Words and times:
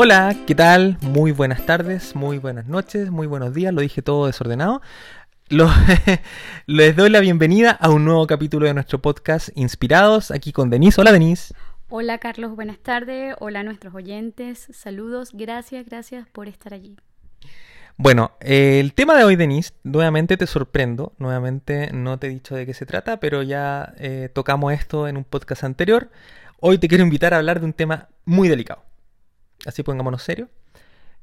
Hola, 0.00 0.36
¿qué 0.46 0.54
tal? 0.54 0.96
Muy 1.00 1.32
buenas 1.32 1.66
tardes, 1.66 2.14
muy 2.14 2.38
buenas 2.38 2.68
noches, 2.68 3.10
muy 3.10 3.26
buenos 3.26 3.52
días, 3.52 3.74
lo 3.74 3.80
dije 3.80 4.00
todo 4.00 4.26
desordenado. 4.26 4.80
Les 6.66 6.94
doy 6.94 7.10
la 7.10 7.18
bienvenida 7.18 7.72
a 7.72 7.90
un 7.90 8.04
nuevo 8.04 8.24
capítulo 8.28 8.66
de 8.66 8.74
nuestro 8.74 9.00
podcast 9.00 9.48
Inspirados, 9.56 10.30
aquí 10.30 10.52
con 10.52 10.70
Denise. 10.70 11.00
Hola 11.00 11.10
Denise. 11.10 11.52
Hola 11.88 12.18
Carlos, 12.18 12.54
buenas 12.54 12.78
tardes. 12.78 13.34
Hola 13.40 13.58
a 13.58 13.62
nuestros 13.64 13.92
oyentes. 13.92 14.68
Saludos, 14.70 15.30
gracias, 15.32 15.84
gracias 15.84 16.28
por 16.28 16.46
estar 16.46 16.74
allí. 16.74 16.94
Bueno, 17.96 18.30
eh, 18.38 18.78
el 18.78 18.94
tema 18.94 19.16
de 19.16 19.24
hoy 19.24 19.34
Denise, 19.34 19.72
nuevamente 19.82 20.36
te 20.36 20.46
sorprendo, 20.46 21.12
nuevamente 21.18 21.90
no 21.92 22.20
te 22.20 22.28
he 22.28 22.30
dicho 22.30 22.54
de 22.54 22.66
qué 22.66 22.72
se 22.72 22.86
trata, 22.86 23.18
pero 23.18 23.42
ya 23.42 23.94
eh, 23.98 24.30
tocamos 24.32 24.72
esto 24.72 25.08
en 25.08 25.16
un 25.16 25.24
podcast 25.24 25.64
anterior. 25.64 26.08
Hoy 26.60 26.78
te 26.78 26.86
quiero 26.86 27.02
invitar 27.02 27.34
a 27.34 27.38
hablar 27.38 27.58
de 27.58 27.66
un 27.66 27.72
tema 27.72 28.06
muy 28.24 28.46
delicado. 28.46 28.87
Así 29.66 29.82
pongámonos 29.82 30.22
serio. 30.22 30.48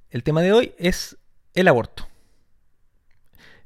El 0.09 0.23
tema 0.23 0.41
de 0.41 0.53
hoy 0.53 0.73
es 0.77 1.17
el 1.53 1.67
aborto. 1.67 2.07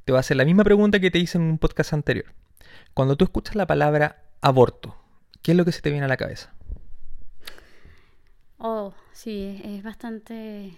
Te 0.04 0.12
voy 0.12 0.16
a 0.16 0.20
hacer 0.20 0.36
la 0.36 0.44
misma 0.44 0.64
pregunta 0.64 1.00
que 1.00 1.10
te 1.10 1.18
hice 1.18 1.38
en 1.38 1.44
un 1.44 1.58
podcast 1.58 1.92
anterior. 1.92 2.26
Cuando 2.94 3.16
tú 3.16 3.24
escuchas 3.24 3.56
la 3.56 3.66
palabra 3.66 4.24
aborto, 4.40 4.96
¿qué 5.42 5.52
es 5.52 5.56
lo 5.56 5.64
que 5.64 5.72
se 5.72 5.80
te 5.80 5.90
viene 5.90 6.04
a 6.04 6.08
la 6.08 6.16
cabeza? 6.16 6.54
Oh, 8.58 8.94
sí, 9.12 9.60
es 9.64 9.82
bastante, 9.82 10.76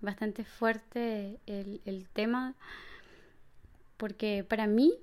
bastante 0.00 0.44
fuerte 0.44 1.38
el, 1.46 1.80
el 1.84 2.08
tema, 2.08 2.54
porque 3.96 4.44
para 4.44 4.66
mí 4.66 4.94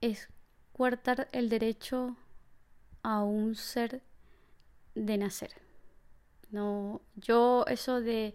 es 0.00 0.28
coartar 0.72 1.28
el 1.32 1.48
derecho 1.48 2.16
a 3.02 3.22
un 3.22 3.54
ser 3.54 4.02
de 4.94 5.18
nacer. 5.18 5.63
No, 6.54 7.00
yo 7.16 7.64
eso 7.68 8.00
de, 8.00 8.34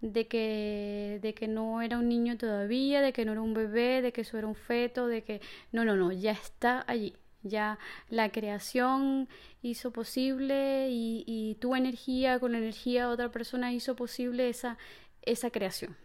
de 0.00 0.26
que, 0.28 1.18
de 1.22 1.34
que 1.34 1.46
no 1.48 1.82
era 1.82 1.98
un 1.98 2.08
niño 2.08 2.36
todavía, 2.36 3.00
de 3.00 3.12
que 3.12 3.24
no 3.24 3.32
era 3.32 3.42
un 3.42 3.54
bebé, 3.54 4.02
de 4.02 4.12
que 4.12 4.22
eso 4.22 4.38
era 4.38 4.46
un 4.46 4.54
feto, 4.54 5.06
de 5.06 5.22
que 5.22 5.40
no, 5.72 5.84
no, 5.84 5.94
no, 5.96 6.10
ya 6.12 6.32
está 6.32 6.84
allí. 6.86 7.14
Ya 7.42 7.78
la 8.10 8.30
creación 8.30 9.28
hizo 9.62 9.92
posible 9.92 10.88
y, 10.90 11.24
y 11.26 11.54
tu 11.56 11.74
energía 11.74 12.38
con 12.38 12.52
la 12.52 12.58
energía 12.58 13.06
de 13.06 13.12
otra 13.14 13.30
persona 13.30 13.72
hizo 13.72 13.96
posible 13.96 14.48
esa, 14.50 14.76
esa 15.22 15.50
creación. 15.50 15.96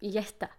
Y 0.00 0.10
ya 0.12 0.20
está. 0.20 0.56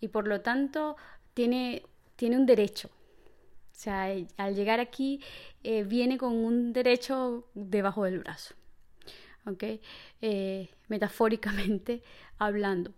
Y 0.00 0.08
por 0.08 0.28
lo 0.28 0.40
tanto 0.42 0.96
tiene, 1.34 1.84
tiene 2.16 2.36
un 2.36 2.46
derecho. 2.46 2.88
O 2.88 3.74
sea, 3.82 4.08
al 4.36 4.54
llegar 4.54 4.80
aquí 4.80 5.20
eh, 5.64 5.84
viene 5.84 6.18
con 6.18 6.34
un 6.34 6.72
derecho 6.72 7.46
debajo 7.54 8.04
del 8.04 8.20
brazo. 8.20 8.54
Eh, 10.20 10.68
metafóricamente 10.88 12.02
hablando. 12.38 12.92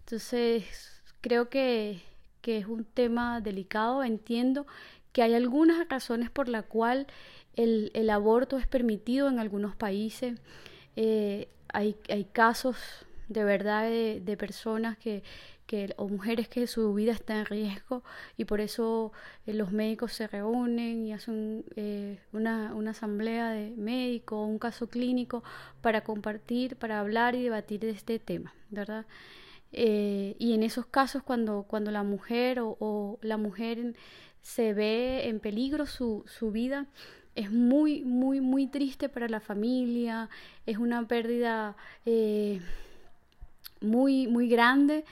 Entonces, 0.00 1.02
creo 1.20 1.48
que, 1.48 2.02
que 2.40 2.58
es 2.58 2.66
un 2.66 2.84
tema 2.84 3.40
delicado. 3.40 4.02
Entiendo 4.02 4.66
que 5.12 5.22
hay 5.22 5.34
algunas 5.34 5.88
razones 5.88 6.30
por 6.30 6.48
la 6.48 6.62
cual 6.62 7.06
el, 7.54 7.90
el 7.94 8.10
aborto 8.10 8.58
es 8.58 8.66
permitido 8.66 9.28
en 9.28 9.38
algunos 9.38 9.76
países. 9.76 10.40
Eh, 10.96 11.48
hay, 11.72 11.96
hay 12.08 12.24
casos 12.24 12.76
de 13.28 13.44
verdad 13.44 13.88
de, 13.88 14.36
personas 14.38 14.96
que, 14.98 15.22
que, 15.66 15.92
o 15.96 16.08
mujeres 16.08 16.48
que 16.48 16.66
su 16.66 16.94
vida 16.94 17.12
está 17.12 17.38
en 17.38 17.46
riesgo 17.46 18.02
y 18.36 18.44
por 18.46 18.60
eso 18.60 19.12
eh, 19.46 19.52
los 19.52 19.70
médicos 19.70 20.12
se 20.12 20.26
reúnen 20.26 21.06
y 21.06 21.12
hacen 21.12 21.64
eh, 21.76 22.18
una, 22.32 22.74
una, 22.74 22.92
asamblea 22.92 23.50
de 23.50 23.70
médicos, 23.76 24.48
un 24.48 24.58
caso 24.58 24.88
clínico 24.88 25.44
para 25.82 26.02
compartir, 26.02 26.76
para 26.76 27.00
hablar 27.00 27.34
y 27.34 27.42
debatir 27.42 27.80
de 27.80 27.90
este 27.90 28.18
tema, 28.18 28.54
¿verdad? 28.70 29.06
Eh, 29.72 30.34
y 30.38 30.54
en 30.54 30.62
esos 30.62 30.86
casos 30.86 31.22
cuando, 31.22 31.64
cuando 31.68 31.90
la 31.90 32.02
mujer 32.02 32.60
o, 32.62 33.18
la 33.20 33.36
mujer 33.36 33.94
se 34.40 34.72
ve 34.72 35.28
en 35.28 35.40
peligro 35.40 35.84
su, 35.84 36.24
su 36.26 36.50
vida, 36.50 36.86
es 37.34 37.52
muy, 37.52 38.02
muy, 38.02 38.40
muy 38.40 38.66
triste 38.66 39.08
para 39.08 39.28
la 39.28 39.40
familia, 39.40 40.30
es 40.66 40.78
una 40.78 41.06
pérdida 41.06 41.76
muy, 43.80 44.26
muy 44.26 44.48
grande, 44.48 45.04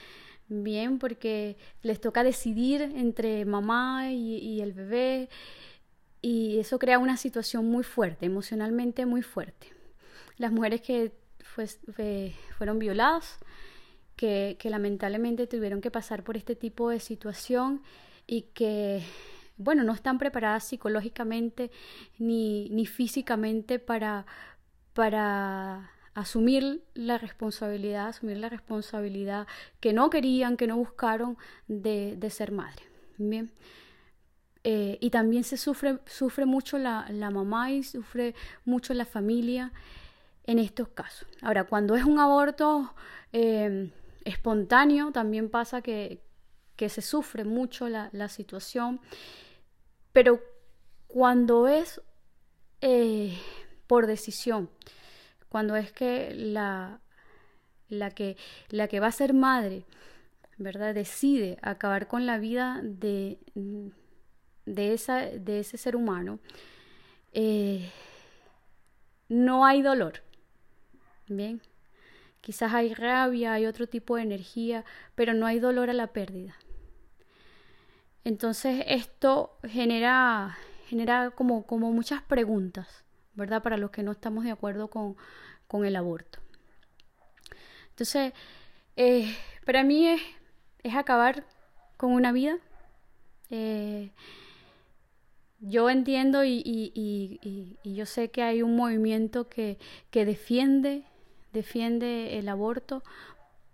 bien, 0.49 0.99
porque 0.99 1.57
les 1.81 1.99
toca 1.99 2.23
decidir 2.23 2.81
entre 2.81 3.45
mamá 3.45 4.11
y, 4.11 4.61
el 4.61 4.73
bebé, 4.73 5.29
y 6.21 6.59
eso 6.59 6.79
crea 6.79 6.99
una 6.99 7.17
situación 7.17 7.65
muy 7.65 7.83
fuerte, 7.83 8.25
emocionalmente 8.25 9.05
muy 9.05 9.21
fuerte. 9.21 9.67
Las 10.37 10.51
mujeres 10.51 10.81
que 10.81 11.11
fue, 11.39 11.67
fueron 12.57 12.79
violadas, 12.79 13.37
que, 14.15 14.57
que 14.59 14.69
lamentablemente 14.69 15.47
tuvieron 15.47 15.81
que 15.81 15.91
pasar 15.91 16.23
por 16.23 16.37
este 16.37 16.55
tipo 16.55 16.89
de 16.89 16.99
situación 16.99 17.83
y 18.25 18.43
que 18.53 19.03
bueno, 19.57 19.83
no 19.83 19.93
están 19.93 20.19
preparadas 20.19 20.65
psicológicamente 20.65 21.71
ni, 22.19 22.69
ni 22.69 22.85
físicamente 22.85 23.79
para, 23.79 24.25
para 24.93 25.91
asumir 26.17 26.83
la 26.95 27.19
responsabilidad, 27.19 28.07
asumir 28.07 28.37
la 28.37 28.49
responsabilidad 28.49 29.45
que 29.79 29.93
no 29.93 30.09
querían, 30.09 30.57
que 30.57 30.65
no 30.65 30.75
buscaron 30.75 31.37
de, 31.67 32.15
de 32.17 32.29
ser 32.31 32.51
madre. 32.51 32.81
Bien. 33.17 33.51
Eh, 34.63 34.97
y 34.99 35.11
también 35.11 35.43
se 35.43 35.57
sufre, 35.57 35.99
sufre 36.07 36.47
mucho 36.47 36.79
la, 36.79 37.05
mamá 37.31 37.71
y 37.71 37.83
sufre 37.83 38.33
mucho 38.65 38.95
la 38.95 39.05
familia 39.05 39.71
en 40.43 40.57
estos 40.57 40.87
casos. 40.87 41.27
Ahora, 41.43 41.65
cuando 41.65 41.95
es 41.95 42.03
un 42.03 42.17
aborto 42.17 42.95
eh, 43.31 43.91
espontáneo, 44.25 45.11
también 45.11 45.51
pasa 45.51 45.83
que, 45.83 46.23
que 46.75 46.89
se 46.89 47.03
sufre 47.03 47.43
mucho 47.43 47.89
la, 47.89 48.09
la 48.11 48.27
situación. 48.27 49.01
Pero 50.13 50.41
cuando 51.05 51.67
es 51.67 52.01
eh, 52.81 53.37
por 53.85 54.07
decisión, 54.07 54.71
cuando 55.49 55.75
es 55.75 55.91
que 55.91 56.33
la, 56.35 56.99
la 57.89 58.11
que 58.11 58.37
la 58.69 58.87
que 58.87 58.99
va 58.99 59.07
a 59.07 59.11
ser 59.11 59.33
madre, 59.33 59.85
¿verdad? 60.57 60.93
Decide 60.93 61.57
acabar 61.61 62.07
con 62.07 62.25
la 62.25 62.37
vida 62.37 62.81
de, 62.83 63.39
de, 64.65 64.93
esa, 64.93 65.17
de 65.21 65.59
ese 65.59 65.77
ser 65.77 65.95
humano, 65.95 66.39
eh, 67.33 67.89
no 69.29 69.65
hay 69.65 69.81
dolor. 69.81 70.21
Bien. 71.27 71.61
Quizás 72.41 72.73
hay 72.73 72.93
rabia, 72.93 73.53
hay 73.53 73.65
otro 73.65 73.87
tipo 73.87 74.15
de 74.15 74.23
energía, 74.23 74.85
pero 75.15 75.33
no 75.33 75.45
hay 75.45 75.59
dolor 75.59 75.89
a 75.89 75.93
la 75.93 76.07
pérdida. 76.07 76.55
Entonces 78.23 78.83
esto 78.87 79.57
genera, 79.63 80.57
genera 80.87 81.31
como, 81.31 81.65
como 81.65 81.91
muchas 81.91 82.21
preguntas, 82.21 83.03
¿verdad? 83.37 83.63
Para 83.63 83.77
los 83.77 83.91
que 83.91 84.03
no 84.03 84.11
estamos 84.11 84.43
de 84.43 84.51
acuerdo 84.51 84.89
con, 84.89 85.15
con 85.67 85.85
el 85.85 85.95
aborto. 85.95 86.39
Entonces, 87.91 88.33
eh, 88.95 89.33
para 89.65 89.83
mí 89.83 90.07
es, 90.07 90.21
es, 90.83 90.95
acabar 90.95 91.45
con 91.95 92.11
una 92.11 92.31
vida. 92.31 92.57
Eh, 93.49 94.11
yo 95.59 95.89
entiendo 95.89 96.43
y, 96.43 96.61
y, 96.65 96.91
y, 96.93 97.77
y, 97.83 97.95
yo 97.95 98.05
sé 98.05 98.29
que 98.29 98.43
hay 98.43 98.61
un 98.61 98.75
movimiento 98.75 99.49
que, 99.49 99.77
que 100.11 100.25
defiende, 100.25 101.03
defiende 101.53 102.37
el 102.37 102.49
aborto, 102.49 103.03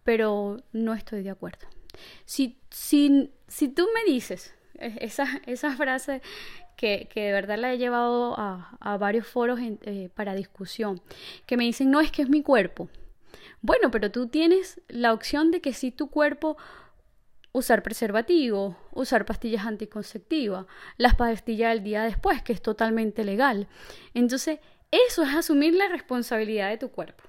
pero 0.03 0.61
no 0.71 0.93
estoy 0.93 1.23
de 1.23 1.29
acuerdo. 1.29 1.67
Si, 2.25 2.57
si, 2.69 3.31
si 3.47 3.67
tú 3.67 3.87
me 3.93 4.09
dices 4.11 4.53
esa, 4.75 5.41
esa 5.45 5.75
frase 5.75 6.21
que, 6.75 7.07
de 7.13 7.31
verdad 7.31 7.57
la 7.57 7.73
he 7.73 7.77
llevado 7.77 8.35
a, 8.37 8.97
varios 8.99 9.27
foros 9.27 9.59
eh, 9.61 10.09
para 10.13 10.35
discusión, 10.35 11.01
que 11.45 11.57
me 11.57 11.63
dicen, 11.63 11.91
no 11.91 12.01
es 12.01 12.11
que 12.11 12.21
es 12.21 12.29
mi 12.29 12.41
cuerpo. 12.41 12.89
Bueno, 13.61 13.91
pero 13.91 14.11
tú 14.11 14.27
tienes 14.27 14.81
la 14.89 15.13
opción 15.13 15.51
de 15.51 15.61
que 15.61 15.73
si 15.73 15.91
tu 15.91 16.09
cuerpo 16.09 16.57
usar 17.53 17.83
preservativo, 17.83 18.75
usar 18.91 19.25
pastillas 19.25 19.65
anticonceptivas, 19.65 20.65
las 20.97 21.15
pastillas 21.15 21.73
del 21.73 21.83
día 21.83 22.03
después, 22.03 22.41
que 22.41 22.51
es 22.51 22.61
totalmente 22.61 23.23
legal. 23.23 23.67
Entonces, 24.13 24.59
eso 24.91 25.23
es 25.23 25.33
asumir 25.33 25.75
la 25.75 25.87
responsabilidad 25.87 26.69
de 26.69 26.77
tu 26.77 26.89
cuerpo. 26.91 27.23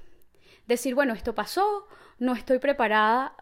Decir, 0.67 0.95
bueno, 0.95 1.13
esto 1.13 1.35
pasó, 1.35 1.87
no 2.19 2.33
estoy 2.35 2.59
preparada 2.59 3.35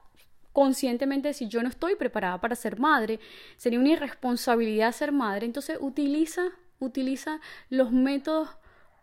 conscientemente 0.53 1.33
si 1.33 1.49
yo 1.49 1.63
no 1.63 1.69
estoy 1.69 1.97
preparada 1.97 2.41
para 2.41 2.57
ser 2.57 2.79
madre, 2.79 3.21
sería 3.57 3.79
una 3.79 3.91
irresponsabilidad 3.91 4.93
ser 4.93 5.13
madre, 5.13 5.47
entonces 5.47 5.79
utiliza, 5.81 6.43
utiliza 6.79 7.41
los 7.71 7.93
métodos 7.93 8.51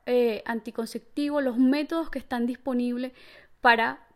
eh, 0.05 0.41
anticonceptivos, 0.45 1.43
los 1.43 1.57
métodos 1.57 2.09
que 2.09 2.19
están 2.19 2.45
disponibles 2.45 3.11
para, 3.61 4.07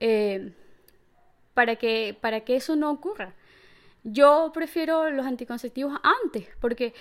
eh, 0.00 0.52
para, 1.54 1.76
que, 1.76 2.16
para 2.20 2.40
que 2.40 2.56
eso 2.56 2.76
no 2.76 2.90
ocurra. 2.90 3.34
Yo 4.04 4.50
prefiero 4.52 5.10
los 5.10 5.24
anticonceptivos 5.24 5.98
antes, 6.22 6.46
porque 6.60 6.92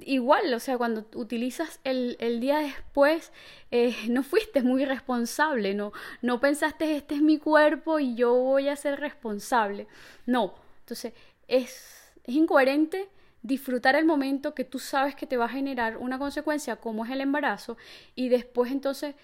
igual, 0.00 0.54
o 0.54 0.60
sea, 0.60 0.78
cuando 0.78 1.04
utilizas 1.14 1.80
el, 1.82 2.16
día 2.40 2.58
después, 2.58 3.32
eh, 3.72 3.94
no 4.08 4.22
fuiste 4.22 4.62
muy 4.62 4.84
responsable, 4.84 5.74
no, 5.74 5.92
no 6.22 6.40
pensaste, 6.40 6.96
este 6.96 7.16
es 7.16 7.20
mi 7.20 7.38
cuerpo 7.38 7.98
y 7.98 8.14
yo 8.14 8.32
voy 8.34 8.68
a 8.68 8.76
ser 8.76 9.00
responsable. 9.00 9.88
No, 10.24 10.54
entonces 10.80 11.12
es, 11.48 12.12
es 12.24 12.34
incoherente 12.34 13.10
disfrutar 13.42 13.96
el 13.96 14.04
momento 14.04 14.54
que 14.54 14.64
tú 14.64 14.78
sabes 14.78 15.16
que 15.16 15.26
te 15.26 15.36
va 15.36 15.46
a 15.46 15.48
generar 15.48 15.96
una 15.96 16.16
consecuencia 16.16 16.76
como 16.76 17.04
es 17.04 17.10
el 17.10 17.20
embarazo 17.20 17.76
y 18.14 18.28
después 18.28 18.70
entonces 18.70 19.16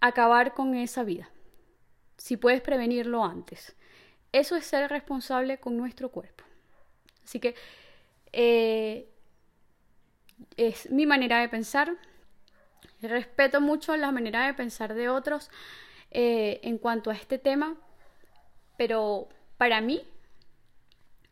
acabar 0.00 0.54
con 0.54 0.74
esa 0.74 1.04
vida, 1.04 1.28
si 2.16 2.38
puedes 2.38 2.62
prevenirlo 2.62 3.22
antes. 3.22 3.76
Eso 4.32 4.56
es 4.56 4.64
ser 4.64 4.88
responsable 4.90 5.58
con 5.58 5.76
nuestro 5.76 6.10
cuerpo. 6.10 6.44
Así 7.24 7.40
que 7.40 7.54
eh, 8.32 9.08
es 10.56 10.90
mi 10.90 11.06
manera 11.06 11.40
de 11.40 11.48
pensar. 11.48 11.96
Respeto 13.02 13.60
mucho 13.60 13.96
la 13.96 14.12
manera 14.12 14.46
de 14.46 14.54
pensar 14.54 14.94
de 14.94 15.08
otros 15.08 15.50
eh, 16.10 16.60
en 16.62 16.78
cuanto 16.78 17.10
a 17.10 17.14
este 17.14 17.38
tema, 17.38 17.76
pero 18.76 19.28
para 19.56 19.80
mí 19.80 20.02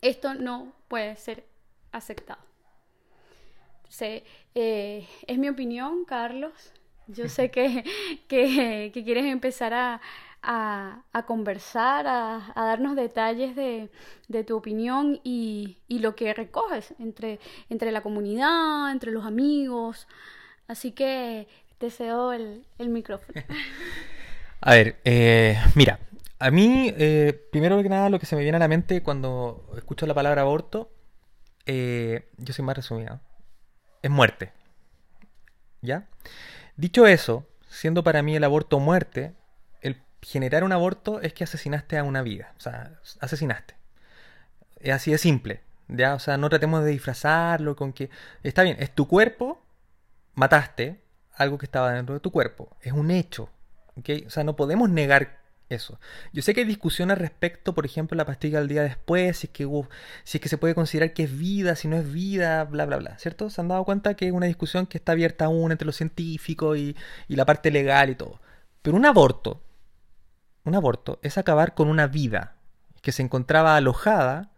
esto 0.00 0.34
no 0.34 0.72
puede 0.88 1.16
ser 1.16 1.44
aceptado. 1.92 2.40
Eh, 4.54 5.06
es 5.26 5.38
mi 5.38 5.48
opinión, 5.48 6.04
Carlos. 6.04 6.72
Yo 7.06 7.28
sé 7.28 7.50
que, 7.50 7.84
que 8.28 9.02
quieres 9.04 9.24
empezar 9.26 9.74
a, 9.74 10.00
a, 10.42 11.02
conversar, 11.26 12.06
a, 12.06 12.52
darnos 12.54 12.96
detalles 12.96 13.56
de, 13.56 13.90
tu 14.44 14.56
opinión 14.56 15.20
y, 15.24 15.78
lo 15.88 16.14
que 16.14 16.32
recoges 16.34 16.94
entre, 16.98 17.38
la 17.68 18.00
comunidad, 18.00 18.90
entre 18.90 19.12
los 19.12 19.24
amigos. 19.24 20.06
Así 20.66 20.92
que 20.92 21.48
te 21.78 21.90
cedo 21.90 22.32
el, 22.32 22.64
micrófono. 22.78 23.42
A 24.60 24.72
ver, 24.72 24.98
eh, 25.04 25.56
mira, 25.76 26.00
a 26.40 26.50
mí, 26.50 26.92
eh, 26.96 27.48
primero 27.52 27.80
que 27.82 27.88
nada, 27.88 28.10
lo 28.10 28.18
que 28.18 28.26
se 28.26 28.34
me 28.34 28.42
viene 28.42 28.56
a 28.56 28.58
la 28.58 28.66
mente 28.66 29.04
cuando 29.04 29.64
escucho 29.76 30.04
la 30.04 30.14
palabra 30.14 30.42
aborto, 30.42 30.90
eh, 31.66 32.28
yo 32.38 32.52
soy 32.52 32.64
más 32.64 32.76
resumido, 32.76 33.20
es 34.02 34.10
muerte. 34.10 34.52
¿Ya? 35.80 36.08
Dicho 36.76 37.06
eso, 37.06 37.46
siendo 37.68 38.02
para 38.02 38.22
mí 38.22 38.34
el 38.34 38.44
aborto 38.44 38.80
muerte, 38.80 39.34
generar 40.22 40.64
un 40.64 40.72
aborto 40.72 41.20
es 41.20 41.32
que 41.32 41.44
asesinaste 41.44 41.98
a 41.98 42.04
una 42.04 42.22
vida. 42.22 42.52
O 42.56 42.60
sea, 42.60 42.92
asesinaste. 43.20 43.74
Es 44.80 44.94
así 44.94 45.10
de 45.10 45.18
simple. 45.18 45.62
¿ya? 45.88 46.14
O 46.14 46.18
sea, 46.18 46.36
no 46.36 46.48
tratemos 46.48 46.84
de 46.84 46.90
disfrazarlo 46.90 47.76
con 47.76 47.92
que... 47.92 48.10
Está 48.42 48.62
bien, 48.62 48.76
es 48.78 48.94
tu 48.94 49.08
cuerpo, 49.08 49.62
mataste 50.34 51.00
algo 51.34 51.58
que 51.58 51.66
estaba 51.66 51.92
dentro 51.92 52.14
de 52.14 52.20
tu 52.20 52.30
cuerpo. 52.30 52.76
Es 52.82 52.92
un 52.92 53.10
hecho. 53.10 53.48
¿okay? 53.96 54.24
O 54.26 54.30
sea, 54.30 54.44
no 54.44 54.56
podemos 54.56 54.90
negar 54.90 55.38
eso. 55.68 56.00
Yo 56.32 56.42
sé 56.42 56.54
que 56.54 56.60
hay 56.60 56.66
discusiones 56.66 57.18
respecto, 57.18 57.74
por 57.74 57.84
ejemplo, 57.84 58.16
la 58.16 58.24
pastilla 58.24 58.58
al 58.58 58.68
día 58.68 58.82
después, 58.82 59.38
si 59.38 59.46
es 59.48 59.52
que 59.52 59.68
si 60.24 60.38
es 60.38 60.42
que 60.42 60.48
se 60.48 60.58
puede 60.58 60.74
considerar 60.74 61.12
que 61.12 61.24
es 61.24 61.38
vida, 61.38 61.76
si 61.76 61.88
no 61.88 61.96
es 61.96 62.10
vida, 62.10 62.64
bla, 62.64 62.86
bla, 62.86 62.96
bla. 62.96 63.18
¿Cierto? 63.18 63.50
Se 63.50 63.60
han 63.60 63.68
dado 63.68 63.84
cuenta 63.84 64.14
que 64.14 64.26
es 64.26 64.32
una 64.32 64.46
discusión 64.46 64.86
que 64.86 64.98
está 64.98 65.12
abierta 65.12 65.46
aún 65.46 65.72
entre 65.72 65.86
los 65.86 65.96
científicos 65.96 66.78
y, 66.78 66.96
y 67.28 67.36
la 67.36 67.44
parte 67.46 67.70
legal 67.70 68.10
y 68.10 68.14
todo. 68.14 68.40
Pero 68.82 68.96
un 68.96 69.04
aborto, 69.06 69.60
un 70.64 70.74
aborto 70.74 71.18
es 71.22 71.38
acabar 71.38 71.74
con 71.74 71.88
una 71.88 72.06
vida 72.06 72.56
que 73.02 73.12
se 73.12 73.22
encontraba 73.22 73.76
alojada 73.76 74.50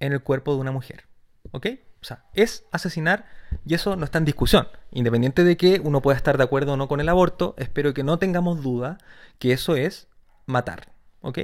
en 0.00 0.12
el 0.12 0.22
cuerpo 0.22 0.54
de 0.54 0.60
una 0.60 0.72
mujer. 0.72 1.04
¿Ok? 1.52 1.66
O 2.00 2.04
sea, 2.04 2.24
es 2.34 2.64
asesinar 2.70 3.26
y 3.64 3.74
eso 3.74 3.96
no 3.96 4.04
está 4.04 4.18
en 4.18 4.24
discusión. 4.24 4.68
Independiente 4.92 5.44
de 5.44 5.56
que 5.56 5.80
uno 5.82 6.02
pueda 6.02 6.16
estar 6.16 6.38
de 6.38 6.44
acuerdo 6.44 6.74
o 6.74 6.76
no 6.76 6.88
con 6.88 7.00
el 7.00 7.08
aborto, 7.08 7.54
espero 7.58 7.94
que 7.94 8.04
no 8.04 8.18
tengamos 8.18 8.62
duda 8.62 8.98
que 9.38 9.52
eso 9.52 9.76
es 9.76 10.08
matar. 10.46 10.92
¿Ok? 11.20 11.38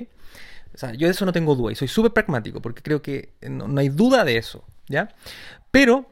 O 0.75 0.79
sea, 0.79 0.93
yo 0.95 1.07
de 1.07 1.13
eso 1.13 1.27
no 1.27 1.33
tengo 1.33 1.55
duda 1.55 1.73
y 1.73 1.75
soy 1.75 1.89
súper 1.89 2.13
pragmático 2.13 2.63
porque 2.63 2.83
creo 2.83 3.03
que 3.03 3.35
no, 3.43 3.79
hay 3.79 3.89
duda 3.89 4.25
de 4.25 4.37
eso. 4.37 4.65
¿Ya? 4.89 5.09
Pero 5.71 6.07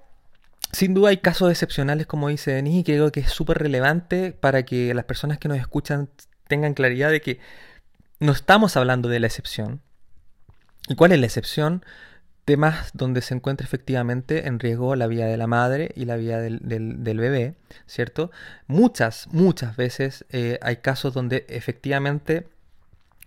sin 0.72 0.94
duda 0.94 1.11
hay 1.11 1.19
casos 1.19 1.50
excepcionales, 1.50 2.06
como 2.06 2.28
dice 2.28 2.52
Denis, 2.52 2.81
y 2.81 2.84
creo 2.84 3.11
que 3.12 3.20
es 3.20 3.31
súper 3.31 3.58
relevante 3.58 4.32
para 4.32 4.64
que 4.64 4.94
las 4.94 5.05
personas 5.05 5.38
que 5.38 5.49
nos 5.49 5.58
escuchan 5.58 6.08
tengan 6.50 6.75
claridad 6.75 7.11
de 7.11 7.23
que 7.23 7.38
no 8.19 8.32
estamos 8.32 8.76
hablando 8.76 9.08
de 9.08 9.20
la 9.20 9.29
excepción. 9.29 9.81
¿Y 10.88 10.97
cuál 10.97 11.12
es 11.12 11.20
la 11.20 11.26
excepción? 11.26 11.85
Temas 12.44 12.91
donde 12.93 13.23
se 13.23 13.35
encuentra 13.35 13.64
efectivamente 13.64 14.49
en 14.49 14.58
riesgo 14.58 14.97
la 14.97 15.06
vida 15.06 15.26
de 15.26 15.37
la 15.37 15.47
madre 15.47 15.93
y 15.94 16.05
la 16.05 16.17
vida 16.17 16.41
del, 16.41 16.58
bebé, 17.20 17.55
¿cierto? 17.87 18.32
Muchas, 18.67 19.29
muchas 19.29 19.76
veces 19.76 20.26
eh, 20.31 20.58
hay 20.61 20.79
casos 20.79 21.14
donde 21.14 21.47
efectivamente 21.49 22.49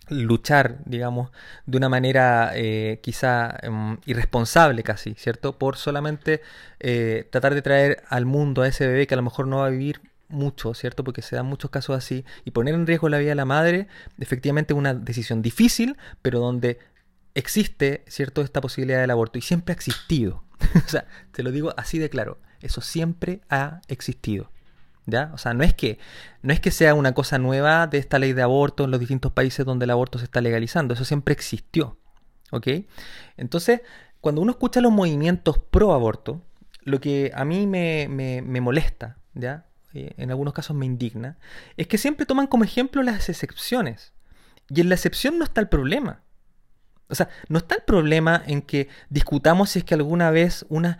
luchar, 0.08 0.78
digamos, 0.84 1.30
de 1.64 1.78
una 1.78 1.88
manera 1.88 2.52
eh, 2.54 3.00
quizá 3.02 3.56
em, 3.62 3.96
irresponsable 4.04 4.82
casi, 4.82 5.14
¿cierto? 5.14 5.58
Por 5.58 5.76
solamente 5.78 6.42
eh, 6.80 7.26
tratar 7.30 7.54
de 7.54 7.62
traer 7.62 8.02
al 8.10 8.26
mundo 8.26 8.60
a 8.62 8.68
ese 8.68 8.86
bebé 8.86 9.06
que 9.06 9.14
a 9.14 9.16
lo 9.16 9.22
mejor 9.22 9.46
no 9.46 9.58
va 9.58 9.66
a 9.66 9.70
vivir 9.70 10.02
mucho, 10.34 10.74
¿cierto? 10.74 11.04
Porque 11.04 11.22
se 11.22 11.36
dan 11.36 11.46
muchos 11.46 11.70
casos 11.70 11.96
así. 11.96 12.24
Y 12.44 12.50
poner 12.50 12.74
en 12.74 12.86
riesgo 12.86 13.08
la 13.08 13.18
vida 13.18 13.30
de 13.30 13.34
la 13.36 13.44
madre, 13.44 13.88
efectivamente 14.18 14.74
es 14.74 14.78
una 14.78 14.94
decisión 14.94 15.42
difícil, 15.42 15.96
pero 16.22 16.40
donde 16.40 16.78
existe, 17.34 18.04
¿cierto?, 18.06 18.42
esta 18.42 18.60
posibilidad 18.60 19.00
del 19.00 19.10
aborto. 19.10 19.38
Y 19.38 19.42
siempre 19.42 19.72
ha 19.72 19.76
existido. 19.76 20.44
o 20.86 20.88
sea, 20.88 21.06
te 21.32 21.42
lo 21.42 21.52
digo 21.52 21.72
así 21.76 21.98
de 21.98 22.10
claro. 22.10 22.38
Eso 22.60 22.80
siempre 22.80 23.40
ha 23.50 23.80
existido. 23.88 24.50
¿Ya? 25.06 25.30
O 25.34 25.38
sea, 25.38 25.52
no 25.52 25.64
es 25.64 25.74
que 25.74 25.98
no 26.40 26.54
es 26.54 26.60
que 26.60 26.70
sea 26.70 26.94
una 26.94 27.12
cosa 27.12 27.38
nueva 27.38 27.86
de 27.86 27.98
esta 27.98 28.18
ley 28.18 28.32
de 28.32 28.40
aborto 28.40 28.84
en 28.84 28.90
los 28.90 29.00
distintos 29.00 29.32
países 29.32 29.66
donde 29.66 29.84
el 29.84 29.90
aborto 29.90 30.18
se 30.18 30.24
está 30.24 30.40
legalizando, 30.40 30.94
eso 30.94 31.04
siempre 31.04 31.34
existió. 31.34 31.98
¿Ok? 32.50 32.68
Entonces, 33.36 33.82
cuando 34.22 34.40
uno 34.40 34.52
escucha 34.52 34.80
los 34.80 34.92
movimientos 34.92 35.58
pro 35.58 35.92
aborto, 35.92 36.40
lo 36.84 37.00
que 37.00 37.32
a 37.34 37.44
mí 37.44 37.66
me, 37.66 38.08
me, 38.08 38.40
me 38.40 38.62
molesta, 38.62 39.18
¿ya? 39.34 39.66
En 39.94 40.30
algunos 40.30 40.52
casos 40.52 40.76
me 40.76 40.86
indigna, 40.86 41.38
es 41.76 41.86
que 41.86 41.98
siempre 41.98 42.26
toman 42.26 42.46
como 42.48 42.64
ejemplo 42.64 43.02
las 43.02 43.28
excepciones. 43.28 44.12
Y 44.68 44.80
en 44.80 44.88
la 44.88 44.96
excepción 44.96 45.38
no 45.38 45.44
está 45.44 45.60
el 45.60 45.68
problema. 45.68 46.22
O 47.08 47.14
sea, 47.14 47.28
no 47.48 47.58
está 47.58 47.76
el 47.76 47.82
problema 47.82 48.42
en 48.46 48.62
que 48.62 48.88
discutamos 49.10 49.70
si 49.70 49.80
es 49.80 49.84
que 49.84 49.94
alguna 49.94 50.30
vez 50.30 50.66
una 50.68 50.98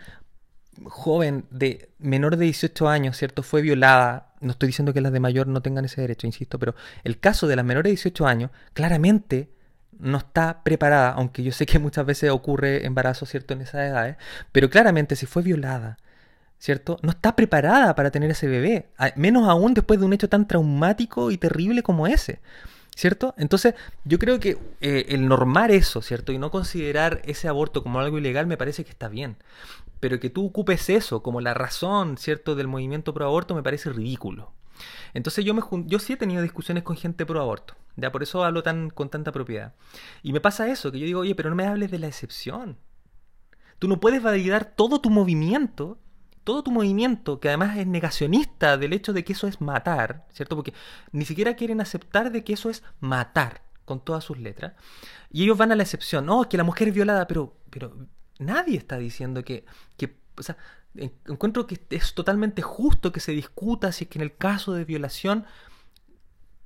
joven 0.85 1.45
de 1.49 1.89
menor 1.99 2.37
de 2.37 2.45
18 2.45 2.87
años, 2.87 3.17
¿cierto?, 3.17 3.43
fue 3.43 3.61
violada. 3.61 4.33
No 4.39 4.51
estoy 4.51 4.67
diciendo 4.67 4.93
que 4.93 5.01
las 5.01 5.11
de 5.11 5.19
mayor 5.19 5.47
no 5.47 5.61
tengan 5.61 5.85
ese 5.85 6.01
derecho, 6.01 6.27
insisto, 6.27 6.59
pero 6.59 6.75
el 7.03 7.19
caso 7.19 7.47
de 7.47 7.55
las 7.55 7.65
menores 7.65 7.89
de 7.89 7.95
18 7.95 8.27
años 8.27 8.51
claramente 8.73 9.51
no 9.97 10.17
está 10.17 10.63
preparada, 10.63 11.11
aunque 11.11 11.43
yo 11.43 11.51
sé 11.51 11.65
que 11.65 11.79
muchas 11.79 12.05
veces 12.05 12.29
ocurre 12.29 12.85
embarazo, 12.85 13.25
¿cierto?, 13.25 13.53
en 13.53 13.61
esas 13.61 13.89
edades, 13.89 14.17
pero 14.51 14.69
claramente 14.69 15.15
si 15.15 15.25
fue 15.25 15.41
violada, 15.41 15.97
¿cierto? 16.59 16.97
No 17.01 17.11
está 17.11 17.35
preparada 17.35 17.95
para 17.95 18.11
tener 18.11 18.31
ese 18.31 18.47
bebé, 18.47 18.89
menos 19.15 19.47
aún 19.47 19.73
después 19.73 19.99
de 19.99 20.05
un 20.05 20.13
hecho 20.13 20.29
tan 20.29 20.47
traumático 20.47 21.31
y 21.31 21.37
terrible 21.37 21.83
como 21.83 22.07
ese, 22.07 22.39
¿cierto? 22.95 23.35
Entonces, 23.37 23.75
yo 24.03 24.17
creo 24.19 24.39
que 24.39 24.57
eh, 24.81 25.05
el 25.09 25.27
normar 25.27 25.71
eso, 25.71 26.01
¿cierto? 26.01 26.31
Y 26.31 26.37
no 26.37 26.51
considerar 26.51 27.21
ese 27.25 27.47
aborto 27.47 27.83
como 27.83 27.99
algo 27.99 28.17
ilegal 28.17 28.47
me 28.47 28.57
parece 28.57 28.83
que 28.83 28.91
está 28.91 29.09
bien. 29.09 29.37
Pero 29.99 30.19
que 30.19 30.29
tú 30.29 30.45
ocupes 30.45 30.89
eso 30.89 31.21
como 31.21 31.41
la 31.41 31.53
razón, 31.53 32.17
¿cierto?, 32.17 32.55
del 32.55 32.67
movimiento 32.67 33.13
pro 33.13 33.25
aborto 33.25 33.55
me 33.55 33.63
parece 33.63 33.91
ridículo. 33.91 34.51
Entonces 35.13 35.45
yo, 35.45 35.53
me 35.53 35.61
yo 35.85 35.99
sí 35.99 36.13
he 36.13 36.17
tenido 36.17 36.41
discusiones 36.41 36.83
con 36.83 36.97
gente 36.97 37.25
pro 37.25 37.41
aborto, 37.41 37.75
ya 37.95 38.11
por 38.11 38.23
eso 38.23 38.43
hablo 38.43 38.61
tan, 38.63 38.89
con 38.89 39.09
tanta 39.09 39.31
propiedad. 39.31 39.73
Y 40.21 40.33
me 40.33 40.41
pasa 40.41 40.67
eso, 40.67 40.91
que 40.91 40.99
yo 40.99 41.05
digo, 41.05 41.21
oye, 41.21 41.35
pero 41.35 41.49
no 41.49 41.55
me 41.55 41.65
hables 41.65 41.91
de 41.91 41.99
la 41.99 42.07
excepción. 42.07 42.77
Tú 43.79 43.87
no 43.87 43.99
puedes 43.99 44.21
validar 44.21 44.65
todo 44.65 44.99
tu 44.99 45.09
movimiento 45.09 45.97
todo 46.45 46.63
tu 46.63 46.71
movimiento, 46.71 47.41
que 47.41 47.49
además 47.49 47.77
es 47.77 47.87
negacionista 47.87 48.77
del 48.77 48.93
hecho 48.93 49.11
de 49.11 49.25
que 49.25 49.33
eso 49.33 49.47
es 49.47 49.59
matar, 49.59 50.25
¿cierto? 50.31 50.55
Porque 50.55 50.73
ni 51.11 51.25
siquiera 51.25 51.55
quieren 51.55 51.81
aceptar 51.81 52.31
de 52.31 52.45
que 52.45 52.53
eso 52.53 52.69
es 52.69 52.83
matar 53.01 53.63
con 53.83 53.99
todas 53.99 54.23
sus 54.23 54.37
letras. 54.37 54.73
Y 55.29 55.43
ellos 55.43 55.57
van 55.57 55.73
a 55.73 55.75
la 55.75 55.83
excepción, 55.83 56.25
no, 56.25 56.47
que 56.47 56.57
la 56.57 56.63
mujer 56.63 56.87
es 56.87 56.93
violada, 56.93 57.27
pero, 57.27 57.57
pero 57.69 57.93
nadie 58.39 58.77
está 58.77 58.97
diciendo 58.97 59.43
que, 59.43 59.65
que 59.97 60.15
o 60.37 60.43
sea, 60.43 60.55
encuentro 61.25 61.67
que 61.67 61.79
es 61.89 62.13
totalmente 62.13 62.61
justo 62.61 63.11
que 63.11 63.19
se 63.19 63.31
discuta 63.31 63.91
si 63.91 64.05
es 64.05 64.09
que 64.09 64.19
en 64.19 64.23
el 64.23 64.37
caso 64.37 64.73
de 64.73 64.85
violación, 64.85 65.45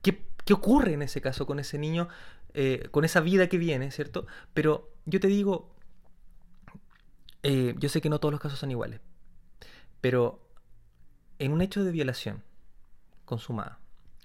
¿qué, 0.02 0.28
qué 0.46 0.54
ocurre 0.54 0.94
en 0.94 1.02
ese 1.02 1.22
caso 1.22 1.48
con 1.48 1.60
ese 1.60 1.78
niño, 1.78 2.10
eh, 2.54 2.88
con 2.92 3.06
esa 3.06 3.22
vida 3.22 3.48
que 3.48 3.58
viene, 3.58 3.92
¿cierto? 3.92 4.28
Pero 4.54 4.92
yo 5.06 5.20
te 5.20 5.28
digo, 5.28 5.74
eh, 7.44 7.76
yo 7.78 7.90
sé 7.90 8.02
que 8.02 8.10
no 8.10 8.20
todos 8.20 8.34
los 8.34 8.42
casos 8.42 8.60
son 8.60 8.72
iguales, 8.72 9.00
pero 10.02 10.48
en 11.40 11.54
un 11.54 11.62
hecho 11.62 11.84
de 11.84 11.92
violación 11.92 12.44
consumada, 13.26 13.80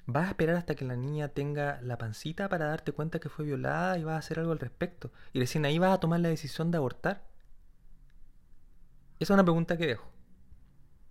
vas 0.07 0.27
a 0.27 0.31
esperar 0.31 0.57
hasta 0.57 0.75
que 0.75 0.85
la 0.85 0.97
niña 0.97 1.29
tenga 1.29 1.81
la 1.83 1.99
pancita 1.99 2.49
para 2.49 2.67
darte 2.67 2.93
cuenta 2.93 3.21
que 3.21 3.29
fue 3.29 3.45
violada 3.45 3.99
y 3.99 4.05
vas 4.05 4.15
a 4.15 4.19
hacer 4.19 4.39
algo 4.39 4.53
al 4.53 4.59
respecto. 4.59 5.13
Y 5.33 5.41
recién 5.41 5.65
ahí 5.65 5.79
vas 5.79 5.95
a 5.95 6.01
tomar 6.01 6.21
la 6.21 6.29
decisión 6.29 6.71
de 6.71 6.79
abortar. 6.79 7.25
Esa 9.19 9.33
es 9.33 9.35
una 9.35 9.45
pregunta 9.45 9.77
que 9.77 9.87
dejo. 9.87 10.11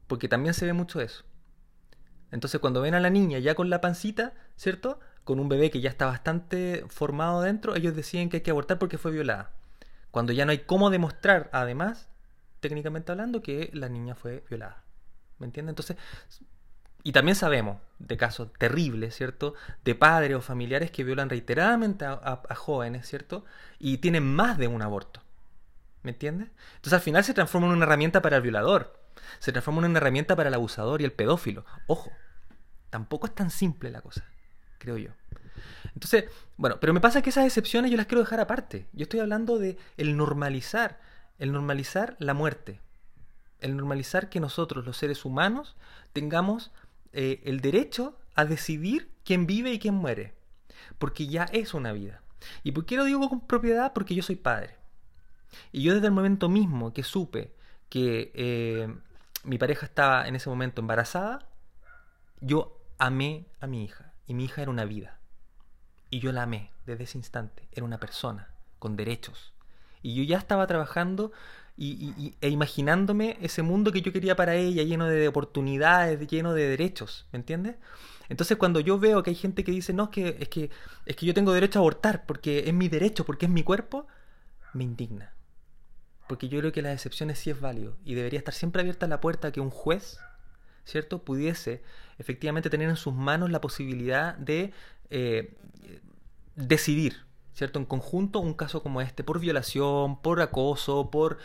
Porque 0.07 0.27
también 0.27 0.53
se 0.53 0.65
ve 0.65 0.73
mucho 0.73 1.01
eso. 1.01 1.23
Entonces 2.31 2.59
cuando 2.59 2.81
ven 2.81 2.95
a 2.95 2.99
la 2.99 3.09
niña 3.09 3.39
ya 3.39 3.55
con 3.55 3.69
la 3.69 3.81
pancita, 3.81 4.33
¿cierto? 4.55 4.99
Con 5.23 5.39
un 5.39 5.49
bebé 5.49 5.71
que 5.71 5.81
ya 5.81 5.89
está 5.89 6.07
bastante 6.07 6.83
formado 6.87 7.41
dentro, 7.41 7.75
ellos 7.75 7.95
deciden 7.95 8.29
que 8.29 8.37
hay 8.37 8.43
que 8.43 8.51
abortar 8.51 8.79
porque 8.79 8.97
fue 8.97 9.11
violada. 9.11 9.51
Cuando 10.11 10.33
ya 10.33 10.45
no 10.45 10.51
hay 10.51 10.59
cómo 10.59 10.89
demostrar, 10.89 11.49
además, 11.53 12.09
técnicamente 12.63 13.11
hablando, 13.11 13.41
que 13.41 13.69
la 13.73 13.89
niña 13.89 14.15
fue 14.15 14.43
violada. 14.49 14.83
¿Me 15.37 15.45
entiendes? 15.45 15.71
Entonces, 15.73 15.97
y 17.03 17.11
también 17.11 17.35
sabemos 17.35 17.81
de 17.99 18.15
casos 18.15 18.53
terribles, 18.57 19.13
¿cierto? 19.13 19.53
De 19.83 19.93
padres 19.93 20.37
o 20.37 20.41
familiares 20.41 20.89
que 20.89 21.03
violan 21.03 21.29
reiteradamente 21.29 22.05
a, 22.05 22.55
jóvenes, 22.55 23.05
¿cierto? 23.07 23.43
Y 23.77 23.97
tienen 23.97 24.23
más 24.25 24.57
de 24.57 24.67
un 24.67 24.81
aborto. 24.81 25.21
¿Me 26.03 26.11
entiendes? 26.11 26.49
Entonces 26.75 26.93
al 26.93 27.01
final 27.01 27.23
se 27.25 27.33
transforma 27.33 27.67
en 27.67 27.73
una 27.73 27.85
herramienta 27.85 28.21
para 28.21 28.37
el 28.37 28.41
violador. 28.41 28.97
Se 29.39 29.51
transforma 29.51 29.81
en 29.81 29.91
una 29.91 29.99
herramienta 29.99 30.37
para 30.37 30.47
el 30.47 30.55
abusador 30.55 31.01
y 31.01 31.05
el 31.05 31.11
pedófilo. 31.11 31.65
Ojo, 31.87 32.11
tampoco 32.89 33.27
es 33.27 33.35
tan 33.35 33.49
simple 33.49 33.91
la 33.91 34.01
cosa, 34.01 34.23
creo 34.77 34.97
yo. 34.97 35.11
Entonces, 35.93 36.25
bueno, 36.55 36.79
pero 36.79 36.93
me 36.93 37.01
pasa 37.01 37.21
que 37.21 37.29
esas 37.29 37.45
excepciones 37.45 37.91
yo 37.91 37.97
las 37.97 38.05
quiero 38.05 38.21
dejar 38.21 38.39
aparte. 38.39 38.87
Yo 38.93 39.03
estoy 39.03 39.19
hablando 39.19 39.59
de 39.59 39.77
el 39.97 40.15
normalizar, 40.15 41.01
el 41.39 41.51
normalizar 41.51 42.15
la 42.19 42.33
muerte. 42.33 42.79
El 43.59 43.77
normalizar 43.77 44.29
que 44.29 44.39
nosotros, 44.39 44.85
los 44.85 44.97
seres 44.97 45.25
humanos, 45.25 45.75
tengamos 46.11 46.71
eh, 47.13 47.41
el 47.45 47.61
derecho 47.61 48.17
a 48.35 48.45
decidir 48.45 49.11
quién 49.23 49.45
vive 49.45 49.71
y 49.71 49.79
quién 49.79 49.95
muere. 49.95 50.33
Porque 50.97 51.27
ya 51.27 51.43
es 51.45 51.73
una 51.73 51.91
vida. 51.93 52.21
¿Y 52.63 52.71
por 52.71 52.85
qué 52.85 52.97
lo 52.97 53.05
digo 53.05 53.29
con 53.29 53.41
propiedad? 53.41 53.93
Porque 53.93 54.15
yo 54.15 54.23
soy 54.23 54.35
padre. 54.35 54.75
Y 55.71 55.83
yo 55.83 55.93
desde 55.93 56.07
el 56.07 56.13
momento 56.13 56.49
mismo 56.49 56.93
que 56.93 57.03
supe 57.03 57.53
que 57.89 58.31
eh, 58.33 58.93
mi 59.43 59.57
pareja 59.57 59.85
estaba 59.85 60.27
en 60.27 60.35
ese 60.35 60.49
momento 60.49 60.81
embarazada, 60.81 61.47
yo 62.41 62.81
amé 62.97 63.45
a 63.59 63.67
mi 63.67 63.83
hija. 63.83 64.13
Y 64.25 64.33
mi 64.33 64.45
hija 64.45 64.61
era 64.61 64.71
una 64.71 64.85
vida. 64.85 65.19
Y 66.09 66.19
yo 66.19 66.31
la 66.31 66.43
amé 66.43 66.71
desde 66.85 67.03
ese 67.03 67.17
instante. 67.17 67.67
Era 67.71 67.85
una 67.85 67.99
persona 67.99 68.53
con 68.79 68.95
derechos. 68.95 69.52
Y 70.03 70.13
yo 70.13 70.23
ya 70.23 70.37
estaba 70.37 70.67
trabajando 70.67 71.31
y, 71.75 72.35
e 72.39 72.49
imaginándome 72.49 73.37
ese 73.41 73.63
mundo 73.63 73.91
que 73.91 74.01
yo 74.01 74.13
quería 74.13 74.35
para 74.35 74.55
ella, 74.55 74.83
lleno 74.83 75.07
de 75.07 75.27
oportunidades, 75.27 76.19
lleno 76.27 76.53
de 76.53 76.67
derechos, 76.67 77.25
¿me 77.31 77.39
entiendes? 77.39 77.77
Entonces 78.29 78.57
cuando 78.57 78.79
yo 78.79 78.99
veo 78.99 79.23
que 79.23 79.31
hay 79.31 79.35
gente 79.35 79.63
que 79.63 79.71
dice, 79.71 79.93
no, 79.93 80.03
es 80.03 80.09
que, 80.09 80.37
es 80.39 80.49
que, 80.49 80.69
es 81.05 81.15
que 81.15 81.25
yo 81.25 81.33
tengo 81.33 81.51
derecho 81.53 81.79
a 81.79 81.81
abortar 81.81 82.25
porque 82.25 82.63
es 82.67 82.73
mi 82.73 82.89
derecho, 82.89 83.25
porque 83.25 83.47
es 83.47 83.51
mi 83.51 83.63
cuerpo, 83.63 84.07
me 84.73 84.83
indigna. 84.83 85.33
Porque 86.27 86.47
yo 86.47 86.59
creo 86.59 86.71
que 86.71 86.81
las 86.81 86.93
excepciones 86.93 87.39
sí 87.39 87.49
es 87.49 87.59
válido 87.59 87.97
y 88.05 88.13
debería 88.13 88.39
estar 88.39 88.53
siempre 88.53 88.81
abierta 88.81 89.07
la 89.07 89.19
puerta 89.19 89.49
a 89.49 89.51
que 89.51 89.59
un 89.59 89.69
juez, 89.69 90.19
¿cierto?, 90.85 91.23
pudiese 91.23 91.83
efectivamente 92.17 92.69
tener 92.69 92.89
en 92.89 92.95
sus 92.95 93.13
manos 93.13 93.49
la 93.51 93.61
posibilidad 93.61 94.35
de 94.37 94.73
eh, 95.09 95.53
decidir, 96.55 97.25
¿cierto? 97.53 97.79
En 97.79 97.85
conjunto 97.85 98.39
un 98.39 98.53
caso 98.53 98.83
como 98.83 99.01
este, 99.01 99.23
por 99.23 99.39
violación, 99.39 100.21
por 100.21 100.41
acoso, 100.41 101.09
por 101.11 101.37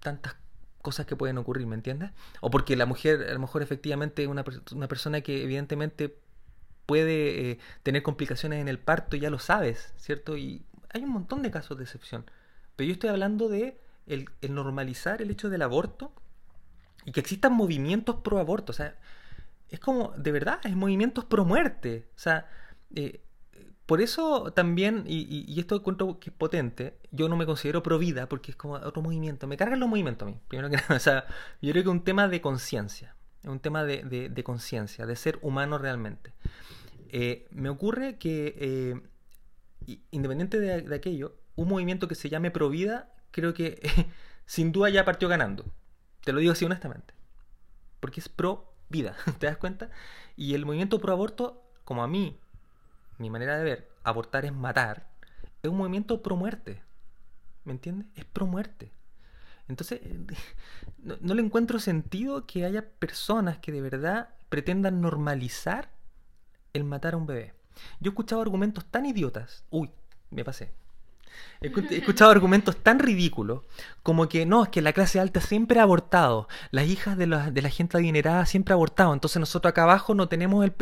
tantas 0.00 0.36
cosas 0.82 1.06
que 1.06 1.16
pueden 1.16 1.38
ocurrir, 1.38 1.66
¿me 1.66 1.74
entiendes? 1.74 2.10
O 2.40 2.50
porque 2.50 2.76
la 2.76 2.86
mujer, 2.86 3.26
a 3.28 3.32
lo 3.32 3.40
mejor 3.40 3.62
efectivamente 3.62 4.26
una, 4.26 4.44
una 4.72 4.88
persona 4.88 5.20
que 5.20 5.42
evidentemente 5.42 6.16
puede 6.86 7.50
eh, 7.50 7.58
tener 7.82 8.02
complicaciones 8.02 8.60
en 8.60 8.68
el 8.68 8.78
parto, 8.78 9.16
ya 9.16 9.28
lo 9.28 9.38
sabes, 9.38 9.92
¿cierto? 9.98 10.38
Y 10.38 10.64
hay 10.90 11.04
un 11.04 11.10
montón 11.10 11.42
de 11.42 11.50
casos 11.50 11.76
de 11.76 11.84
excepción. 11.84 12.24
Pero 12.76 12.88
yo 12.88 12.92
estoy 12.94 13.10
hablando 13.10 13.50
de 13.50 13.78
el, 14.06 14.26
normalizar 14.48 15.20
el 15.20 15.30
hecho 15.30 15.50
del 15.50 15.62
aborto 15.62 16.12
y 17.04 17.12
que 17.12 17.20
existan 17.20 17.52
movimientos 17.52 18.16
pro 18.16 18.38
aborto. 18.38 18.72
O 18.72 18.74
sea, 18.74 18.96
es 19.68 19.80
como, 19.80 20.14
de 20.16 20.32
verdad, 20.32 20.60
es 20.64 20.74
movimientos 20.74 21.24
pro 21.26 21.44
muerte. 21.44 22.08
O 22.16 22.18
sea, 22.18 22.48
eh, 22.94 23.20
por 23.88 24.02
eso 24.02 24.52
también, 24.52 25.04
y, 25.06 25.58
esto 25.58 25.76
encuentro 25.76 26.20
que 26.20 26.28
es 26.28 26.36
potente, 26.36 26.98
yo 27.10 27.26
no 27.30 27.38
me 27.38 27.46
considero 27.46 27.82
pro 27.82 27.98
vida 27.98 28.28
porque 28.28 28.50
es 28.50 28.56
como 28.56 28.74
otro 28.74 29.00
movimiento. 29.00 29.46
Me 29.46 29.56
cargan 29.56 29.80
los 29.80 29.88
movimientos 29.88 30.28
a 30.28 30.30
mí, 30.30 30.38
primero 30.46 30.68
que 30.68 30.76
nada. 30.88 30.94
O 30.94 30.98
sea, 30.98 31.24
yo 31.62 31.70
creo 31.70 31.84
que 31.84 31.88
es 31.88 31.94
un 31.94 32.04
tema 32.04 32.28
de 32.28 32.42
conciencia, 32.42 33.16
es 33.42 33.48
un 33.48 33.60
tema 33.60 33.84
de, 33.84 34.42
conciencia, 34.44 35.06
de 35.06 35.16
ser 35.16 35.38
humano 35.40 35.78
realmente. 35.78 36.34
Eh, 37.08 37.48
me 37.50 37.70
ocurre 37.70 38.18
que, 38.18 39.00
eh, 39.86 39.96
independiente 40.10 40.60
de, 40.60 40.94
aquello, 40.94 41.38
un 41.56 41.68
movimiento 41.68 42.08
que 42.08 42.14
se 42.14 42.28
llame 42.28 42.50
pro 42.50 42.68
vida, 42.68 43.14
creo 43.30 43.54
que 43.54 43.80
sin 44.44 44.70
duda 44.70 44.90
ya 44.90 45.06
partió 45.06 45.30
ganando. 45.30 45.64
Te 46.24 46.34
lo 46.34 46.40
digo 46.40 46.52
así 46.52 46.66
honestamente. 46.66 47.14
Porque 48.00 48.20
es 48.20 48.28
pro 48.28 48.70
vida, 48.90 49.16
¿te 49.38 49.46
das 49.46 49.56
cuenta? 49.56 49.88
Y 50.36 50.52
el 50.52 50.66
movimiento 50.66 50.98
pro 50.98 51.14
aborto, 51.14 51.64
como 51.84 52.02
a 52.02 52.06
mí 52.06 52.38
mi 53.18 53.30
manera 53.30 53.58
de 53.58 53.64
ver, 53.64 53.88
abortar 54.04 54.44
es 54.44 54.52
matar, 54.52 55.08
es 55.62 55.70
un 55.70 55.76
movimiento 55.76 56.22
pro 56.22 56.36
muerte. 56.36 56.82
¿Me 57.64 57.72
entiendes? 57.72 58.08
Es 58.14 58.24
pro 58.24 58.46
muerte. 58.46 58.92
Entonces, 59.68 60.00
no, 60.98 61.34
le 61.34 61.42
encuentro 61.42 61.78
sentido 61.78 62.46
que 62.46 62.64
haya 62.64 62.88
personas 62.88 63.58
que 63.58 63.72
de 63.72 63.80
verdad 63.80 64.30
pretendan 64.48 65.00
normalizar 65.00 65.90
el 66.72 66.84
matar 66.84 67.14
a 67.14 67.16
un 67.18 67.26
bebé. 67.26 67.54
Yo 68.00 68.10
he 68.10 68.12
escuchado 68.12 68.40
argumentos 68.40 68.84
tan 68.86 69.06
idiotas. 69.06 69.64
Uy, 69.70 69.90
me 70.30 70.44
pasé. 70.44 70.72
He 71.60 71.68
escuchado 71.96 72.30
argumentos 72.30 72.76
tan 72.76 72.98
ridículos 72.98 73.62
como 74.02 74.28
que 74.28 74.46
no, 74.46 74.64
es 74.64 74.68
que 74.70 74.82
la 74.82 74.92
clase 74.92 75.20
alta 75.20 75.40
siempre 75.40 75.78
ha 75.78 75.82
abortado, 75.82 76.48
las 76.70 76.86
hijas 76.86 77.16
de 77.18 77.26
la, 77.26 77.50
de 77.50 77.62
la 77.62 77.68
gente 77.68 77.96
adinerada 77.96 78.46
siempre 78.46 78.72
ha 78.72 78.76
abortado, 78.76 79.12
entonces 79.12 79.38
nosotros 79.38 79.70
acá 79.70 79.82
abajo 79.82 80.14
no 80.14 80.28
tenemos 80.28 80.64
el... 80.64 80.72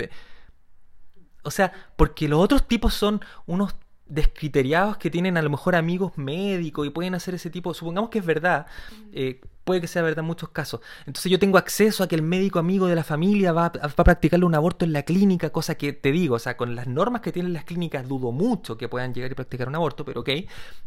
O 1.47 1.51
sea, 1.51 1.73
porque 1.97 2.29
los 2.29 2.41
otros 2.41 2.67
tipos 2.67 2.95
son 2.95 3.21
unos 3.47 3.75
descriteriados 4.09 4.99
que 4.99 5.11
tienen 5.11 5.37
a 5.37 5.43
lo 5.43 5.51
mejor 5.51 5.75
amigos 5.75 6.13
médicos 6.17 6.87
y 6.87 6.91
pueden 6.91 7.15
hacer 7.15 7.35
ese 7.35 7.51
tipo, 7.51 7.75
supongamos 7.75 8.11
que 8.11 8.21
es 8.21 8.27
verdad, 8.27 8.67
eh, 9.13 9.41
puede 9.65 9.81
que 9.81 9.89
sea 9.89 10.03
verdad 10.03 10.21
en 10.21 10.27
muchos 10.27 10.51
casos. 10.51 10.81
Entonces 11.07 11.31
yo 11.31 11.41
tengo 11.41 11.59
acceso 11.59 12.05
a 12.05 12.09
que 12.09 12.15
el 12.15 12.23
médico 12.23 12.61
amigo 12.61 12.87
de 12.87 12.95
la 12.95 13.03
familia 13.03 13.53
va, 13.53 13.71
va, 13.71 13.93
a 13.97 14.05
practicarle 14.05 14.47
un 14.47 14.55
aborto 14.55 14.85
en 14.85 14.93
la 14.93 15.03
clínica, 15.03 15.51
cosa 15.51 15.75
que 15.75 15.93
te 15.93 16.13
digo, 16.13 16.37
o 16.37 16.39
sea, 16.39 16.57
con 16.57 16.77
las 16.77 16.87
normas 16.87 17.21
que 17.21 17.33
tienen 17.33 17.53
las 17.53 17.65
clínicas 17.65 18.07
dudo 18.07 18.31
mucho 18.31 18.79
que 18.79 18.89
puedan 18.89 19.13
llegar 19.13 19.33
y 19.33 19.35
practicar 19.35 19.67
un 19.67 19.75
aborto, 19.75 20.05
pero 20.05 20.21
ok, 20.21 20.31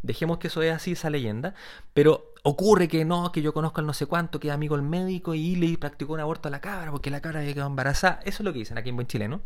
dejemos 0.02 0.38
que 0.38 0.48
eso 0.48 0.62
es 0.62 0.74
así, 0.74 0.94
esa 0.94 1.10
leyenda. 1.10 1.56
Pero 1.94 2.34
ocurre 2.44 2.88
que 2.88 3.04
no, 3.04 3.34
que 3.34 3.42
yo 3.42 3.54
conozco 3.54 3.82
al 3.82 3.88
no 3.88 3.94
sé 3.94 4.06
cuánto, 4.06 4.40
que 4.40 4.48
es 4.48 4.54
amigo 4.54 4.78
del 4.78 4.86
médico 4.86 5.36
y 5.36 5.58
le 5.58 5.78
practicó 5.78 6.14
un 6.14 6.22
aborto 6.22 6.48
a 6.48 6.52
la 6.52 6.62
cabra 6.62 6.90
porque 6.90 7.12
la 7.12 7.20
cabra 7.20 7.42
había 7.42 7.54
quedado 7.54 7.70
embarazada. 7.70 8.22
Eso 8.24 8.44
es 8.44 8.46
lo 8.46 8.54
que 8.54 8.60
dicen 8.60 8.78
aquí 8.78 8.90
en 8.90 8.96
buen 8.96 9.08
Chile, 9.08 9.28
¿no? 9.28 9.42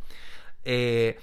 Eh, 0.65 1.17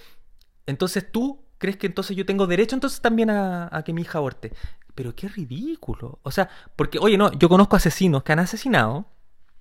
entonces 0.66 1.10
tú 1.10 1.44
crees 1.58 1.76
que 1.76 1.86
entonces 1.86 2.16
yo 2.16 2.24
tengo 2.24 2.46
derecho 2.46 2.74
entonces 2.74 3.00
también 3.00 3.30
a, 3.30 3.82
que 3.84 3.92
mi 3.92 4.02
hija 4.02 4.18
aborte. 4.18 4.52
Pero 4.94 5.14
qué 5.14 5.28
ridículo. 5.28 6.18
O 6.22 6.30
sea, 6.30 6.48
porque, 6.74 6.98
oye, 6.98 7.16
no, 7.16 7.32
yo 7.32 7.48
conozco 7.48 7.76
asesinos 7.76 8.22
que 8.22 8.32
han 8.32 8.40
asesinado 8.40 9.06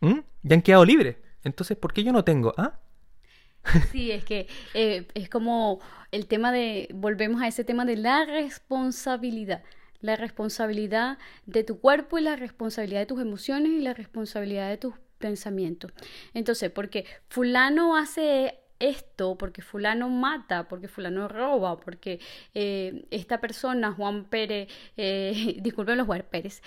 y 0.02 0.54
han 0.54 0.62
quedado 0.62 0.86
libres. 0.86 1.18
Entonces, 1.44 1.78
¿por 1.78 1.94
qué 1.94 2.04
yo 2.04 2.12
no 2.12 2.24
tengo? 2.24 2.54
¿Ah? 2.58 2.80
Sí, 3.92 4.12
es 4.12 4.24
que 4.24 4.48
eh, 4.74 5.08
es 5.14 5.30
como 5.30 5.80
el 6.12 6.28
tema 6.28 6.52
de, 6.52 6.90
volvemos 6.94 7.42
a 7.42 7.48
ese 7.48 7.64
tema 7.64 7.86
de 7.86 7.98
la 7.98 8.26
responsabilidad. 8.26 9.64
La 10.02 10.16
responsabilidad 10.16 11.18
de 11.46 11.66
tu 11.66 11.80
cuerpo 11.80 12.18
y 12.18 12.22
la 12.22 12.38
responsabilidad 12.38 13.02
de 13.02 13.06
tus 13.06 13.22
emociones 13.22 13.72
y 13.74 13.82
la 13.82 13.94
responsabilidad 13.94 14.70
de 14.70 14.78
tus 14.78 14.94
pensamientos. 15.18 15.92
Entonces, 16.34 16.72
porque 16.72 17.06
fulano 17.28 17.98
hace 17.98 18.60
esto, 18.80 19.38
porque 19.38 19.62
fulano 19.62 20.10
mata, 20.10 20.68
porque 20.68 20.88
fulano 20.88 21.28
roba, 21.28 21.80
porque 21.80 22.20
eh, 22.54 23.06
esta 23.12 23.40
persona, 23.42 23.94
Juan 23.94 24.26
Pérez, 24.26 24.70
eh, 24.98 25.58
disculpen 25.62 25.98
los 25.98 26.08
Juan 26.08 26.26
Pérez, 26.30 26.62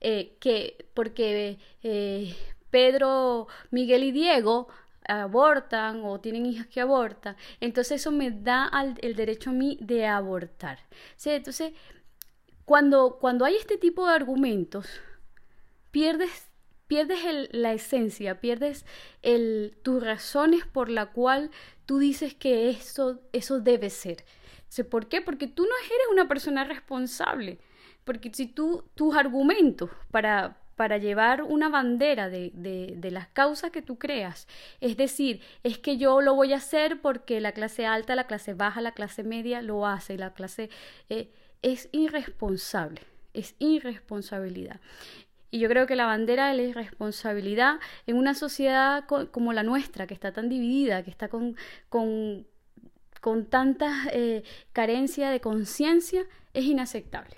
eh, 0.00 0.36
que 0.40 0.86
porque 0.94 1.58
eh, 1.82 2.34
Pedro, 2.70 3.48
Miguel 3.70 4.04
y 4.04 4.12
Diego 4.12 4.68
abortan 5.06 6.02
o 6.04 6.20
tienen 6.20 6.44
hijas 6.46 6.66
que 6.66 6.80
abortan, 6.80 7.36
entonces 7.60 8.00
eso 8.00 8.12
me 8.12 8.30
da 8.30 8.70
el 9.00 9.14
derecho 9.16 9.50
a 9.50 9.52
mí 9.54 9.78
de 9.80 10.06
abortar. 10.06 10.78
Entonces, 11.24 11.72
cuando, 12.64 13.18
cuando 13.18 13.46
hay 13.46 13.56
este 13.56 13.78
tipo 13.78 14.06
de 14.06 14.14
argumentos, 14.14 14.86
pierdes 15.90 16.47
pierdes 16.88 17.20
la 17.52 17.72
esencia, 17.72 18.40
pierdes 18.40 18.84
el, 19.22 19.76
tus 19.82 20.02
razones 20.02 20.66
por 20.66 20.88
la 20.88 21.06
cual 21.06 21.50
tú 21.86 21.98
dices 21.98 22.34
que 22.34 22.70
eso, 22.70 23.20
eso 23.32 23.60
debe 23.60 23.90
ser. 23.90 24.24
¿Por 24.90 25.08
qué? 25.08 25.22
Porque 25.22 25.46
tú 25.46 25.62
no 25.62 25.70
eres 25.86 26.08
una 26.10 26.28
persona 26.28 26.64
responsable. 26.64 27.58
Porque 28.04 28.30
si 28.32 28.46
tú, 28.46 28.84
tus 28.94 29.16
argumentos 29.16 29.90
para, 30.10 30.58
para 30.76 30.98
llevar 30.98 31.42
una 31.42 31.68
bandera 31.68 32.28
de, 32.28 32.50
de, 32.54 33.10
las 33.10 33.28
causas 33.28 33.70
que 33.70 33.82
tú 33.82 33.98
creas. 33.98 34.46
Es 34.80 34.96
decir, 34.96 35.40
es 35.62 35.78
que 35.78 35.96
yo 35.96 36.20
lo 36.20 36.34
voy 36.34 36.52
a 36.52 36.56
hacer 36.56 37.00
porque 37.00 37.40
la 37.40 37.52
clase 37.52 37.86
alta, 37.86 38.14
la 38.14 38.26
clase 38.26 38.54
baja, 38.54 38.80
la 38.80 38.92
clase 38.92 39.22
media 39.22 39.62
lo 39.62 39.86
hace, 39.86 40.16
la 40.16 40.32
clase... 40.34 40.70
Eh, 41.08 41.30
es 41.60 41.88
irresponsable, 41.90 43.00
es 43.34 43.56
irresponsabilidad. 43.58 44.80
Y 45.50 45.60
yo 45.60 45.68
creo 45.68 45.86
que 45.86 45.96
la 45.96 46.06
bandera 46.06 46.48
de 46.48 46.54
la 46.54 46.62
irresponsabilidad 46.62 47.76
en 48.06 48.16
una 48.16 48.34
sociedad 48.34 49.04
como 49.06 49.52
la 49.52 49.62
nuestra, 49.62 50.06
que 50.06 50.14
está 50.14 50.32
tan 50.32 50.48
dividida, 50.48 51.02
que 51.02 51.10
está 51.10 51.28
con, 51.28 51.56
con, 51.88 52.46
con 53.20 53.46
tanta 53.46 54.08
eh, 54.12 54.42
carencia 54.72 55.30
de 55.30 55.40
conciencia, 55.40 56.26
es 56.52 56.64
inaceptable. 56.64 57.36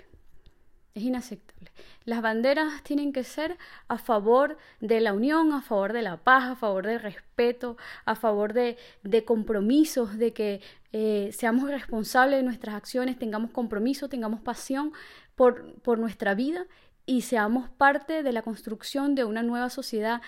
Es 0.93 1.03
inaceptable. 1.03 1.71
Las 2.03 2.21
banderas 2.21 2.83
tienen 2.83 3.13
que 3.13 3.23
ser 3.23 3.57
a 3.87 3.97
favor 3.97 4.57
de 4.81 4.99
la 4.99 5.13
unión, 5.13 5.53
a 5.53 5.61
favor 5.61 5.93
de 5.93 6.01
la 6.01 6.17
paz, 6.17 6.43
a 6.43 6.55
favor 6.55 6.85
del 6.85 6.99
respeto, 6.99 7.77
a 8.03 8.15
favor 8.15 8.51
de, 8.51 8.75
de 9.03 9.23
compromisos, 9.23 10.17
de 10.17 10.33
que 10.33 10.61
eh, 10.91 11.29
seamos 11.31 11.69
responsables 11.69 12.39
de 12.39 12.43
nuestras 12.43 12.75
acciones, 12.75 13.17
tengamos 13.17 13.51
compromiso, 13.51 14.09
tengamos 14.09 14.41
pasión 14.41 14.91
por, 15.35 15.75
por 15.81 15.97
nuestra 15.97 16.35
vida 16.35 16.65
y 17.05 17.21
seamos 17.21 17.69
parte 17.69 18.23
de 18.23 18.31
la 18.31 18.41
construcción 18.41 19.15
de 19.15 19.23
una 19.23 19.43
nueva 19.43 19.69
sociedad 19.69 20.21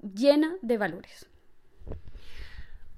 llena 0.00 0.56
de 0.62 0.78
valores. 0.78 1.28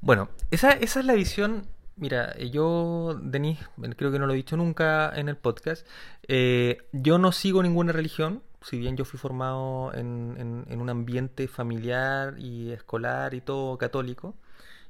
Bueno, 0.00 0.30
esa, 0.50 0.72
esa 0.72 1.00
es 1.00 1.06
la 1.06 1.14
visión. 1.14 1.66
Mira, 1.96 2.36
yo, 2.38 3.18
Denis, 3.22 3.58
creo 3.96 4.10
que 4.10 4.18
no 4.18 4.26
lo 4.26 4.32
he 4.32 4.36
dicho 4.36 4.56
nunca 4.56 5.12
en 5.14 5.28
el 5.28 5.36
podcast, 5.36 5.86
eh, 6.26 6.78
yo 6.92 7.18
no 7.18 7.32
sigo 7.32 7.62
ninguna 7.62 7.92
religión, 7.92 8.42
si 8.62 8.78
bien 8.78 8.96
yo 8.96 9.04
fui 9.04 9.18
formado 9.18 9.92
en, 9.94 10.64
en, 10.68 10.80
un 10.80 10.88
ambiente 10.88 11.48
familiar 11.48 12.34
y 12.38 12.72
escolar 12.72 13.34
y 13.34 13.42
todo 13.42 13.76
católico, 13.78 14.34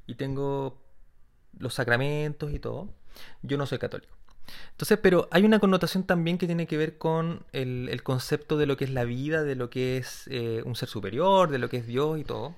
y 0.06 0.14
tengo 0.14 0.80
los 1.58 1.74
sacramentos 1.74 2.52
y 2.52 2.58
todo, 2.58 2.94
yo 3.42 3.58
no 3.58 3.66
soy 3.66 3.78
católico. 3.78 4.16
Entonces, 4.72 4.98
pero 5.02 5.28
hay 5.30 5.44
una 5.44 5.58
connotación 5.58 6.04
también 6.04 6.38
que 6.38 6.46
tiene 6.46 6.66
que 6.66 6.76
ver 6.76 6.98
con 6.98 7.44
el, 7.52 8.02
concepto 8.02 8.56
de 8.58 8.66
lo 8.66 8.76
que 8.76 8.84
es 8.84 8.90
la 8.90 9.04
vida, 9.04 9.42
de 9.44 9.54
lo 9.54 9.70
que 9.70 9.96
es 9.98 10.26
eh, 10.28 10.62
un 10.64 10.74
ser 10.74 10.88
superior, 10.88 11.50
de 11.50 11.58
lo 11.58 11.68
que 11.68 11.78
es 11.78 11.86
Dios 11.86 12.18
y 12.18 12.24
todo. 12.24 12.54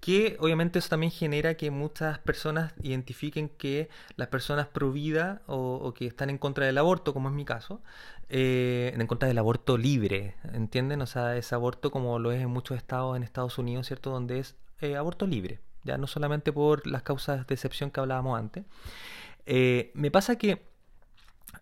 Que 0.00 0.36
obviamente 0.40 0.78
eso 0.78 0.90
también 0.90 1.10
genera 1.10 1.54
que 1.56 1.70
muchas 1.70 2.18
personas 2.20 2.72
identifiquen 2.82 3.48
que 3.48 3.88
las 4.16 4.28
personas 4.28 4.68
pro 4.68 4.92
vida 4.92 5.42
o, 5.46 5.92
que 5.94 6.06
están 6.06 6.30
en 6.30 6.38
contra 6.38 6.66
del 6.66 6.78
aborto, 6.78 7.12
como 7.12 7.28
es 7.28 7.34
mi 7.34 7.44
caso, 7.44 7.80
eh, 8.28 8.92
en 8.94 9.06
contra 9.06 9.26
del 9.26 9.38
aborto 9.38 9.78
libre, 9.78 10.36
¿entienden? 10.52 11.00
O 11.02 11.06
sea, 11.06 11.36
es 11.36 11.52
aborto 11.52 11.90
como 11.90 12.18
lo 12.18 12.30
es 12.30 12.42
en 12.42 12.50
muchos 12.50 12.76
estados 12.76 13.16
en 13.16 13.22
Estados 13.22 13.58
Unidos, 13.58 13.86
¿cierto? 13.86 14.10
Donde 14.10 14.38
es 14.38 14.54
eh, 14.80 14.96
aborto 14.96 15.26
libre, 15.26 15.60
ya 15.82 15.98
no 15.98 16.06
solamente 16.06 16.52
por 16.52 16.86
las 16.86 17.02
causas 17.02 17.46
de 17.46 17.54
excepción 17.54 17.90
que 17.90 18.00
hablábamos 18.00 18.38
antes. 18.38 18.64
me 19.94 20.10
pasa 20.10 20.36
que 20.36 20.75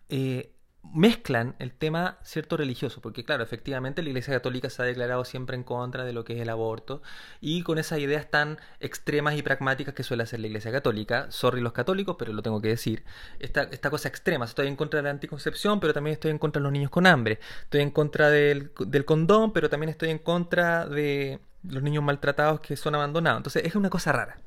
eh, 0.09 0.55
mezclan 0.93 1.55
el 1.59 1.73
tema 1.73 2.17
cierto 2.23 2.57
religioso, 2.57 3.01
porque 3.01 3.23
claro, 3.23 3.43
efectivamente 3.43 4.01
la 4.03 4.09
Iglesia 4.09 4.33
Católica 4.33 4.69
se 4.69 4.81
ha 4.81 4.85
declarado 4.85 5.25
siempre 5.25 5.55
en 5.55 5.63
contra 5.63 6.03
de 6.05 6.13
lo 6.13 6.23
que 6.23 6.33
es 6.33 6.41
el 6.41 6.49
aborto 6.49 7.01
y 7.41 7.63
con 7.63 7.77
esas 7.77 7.99
ideas 7.99 8.29
tan 8.29 8.59
extremas 8.79 9.37
y 9.37 9.41
pragmáticas 9.41 9.93
que 9.93 10.03
suele 10.03 10.23
hacer 10.23 10.39
la 10.39 10.47
Iglesia 10.47 10.71
Católica, 10.71 11.27
sorry 11.31 11.61
los 11.61 11.73
católicos, 11.73 12.15
pero 12.17 12.33
lo 12.33 12.41
tengo 12.41 12.61
que 12.61 12.69
decir, 12.69 13.03
esta, 13.39 13.63
esta 13.63 13.89
cosa 13.89 14.09
extrema, 14.09 14.45
estoy 14.45 14.67
en 14.67 14.75
contra 14.75 14.99
de 14.99 15.03
la 15.03 15.09
anticoncepción, 15.09 15.79
pero 15.79 15.93
también 15.93 16.13
estoy 16.13 16.31
en 16.31 16.39
contra 16.39 16.59
de 16.59 16.63
los 16.63 16.71
niños 16.71 16.91
con 16.91 17.07
hambre, 17.07 17.39
estoy 17.63 17.81
en 17.81 17.91
contra 17.91 18.29
del, 18.29 18.71
del 18.79 19.05
condón, 19.05 19.53
pero 19.53 19.69
también 19.69 19.89
estoy 19.89 20.09
en 20.09 20.19
contra 20.19 20.85
de 20.85 21.39
los 21.63 21.83
niños 21.83 22.03
maltratados 22.03 22.59
que 22.61 22.77
son 22.77 22.95
abandonados, 22.95 23.39
entonces 23.39 23.63
es 23.65 23.75
una 23.75 23.89
cosa 23.89 24.11
rara. 24.11 24.37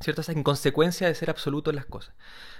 ¿Cierto? 0.00 0.20
Esa 0.20 0.32
inconsecuencia 0.32 1.08
de 1.08 1.14
ser 1.14 1.28
absoluto 1.28 1.70
en 1.70 1.76
las 1.76 1.86
cosas. 1.86 2.14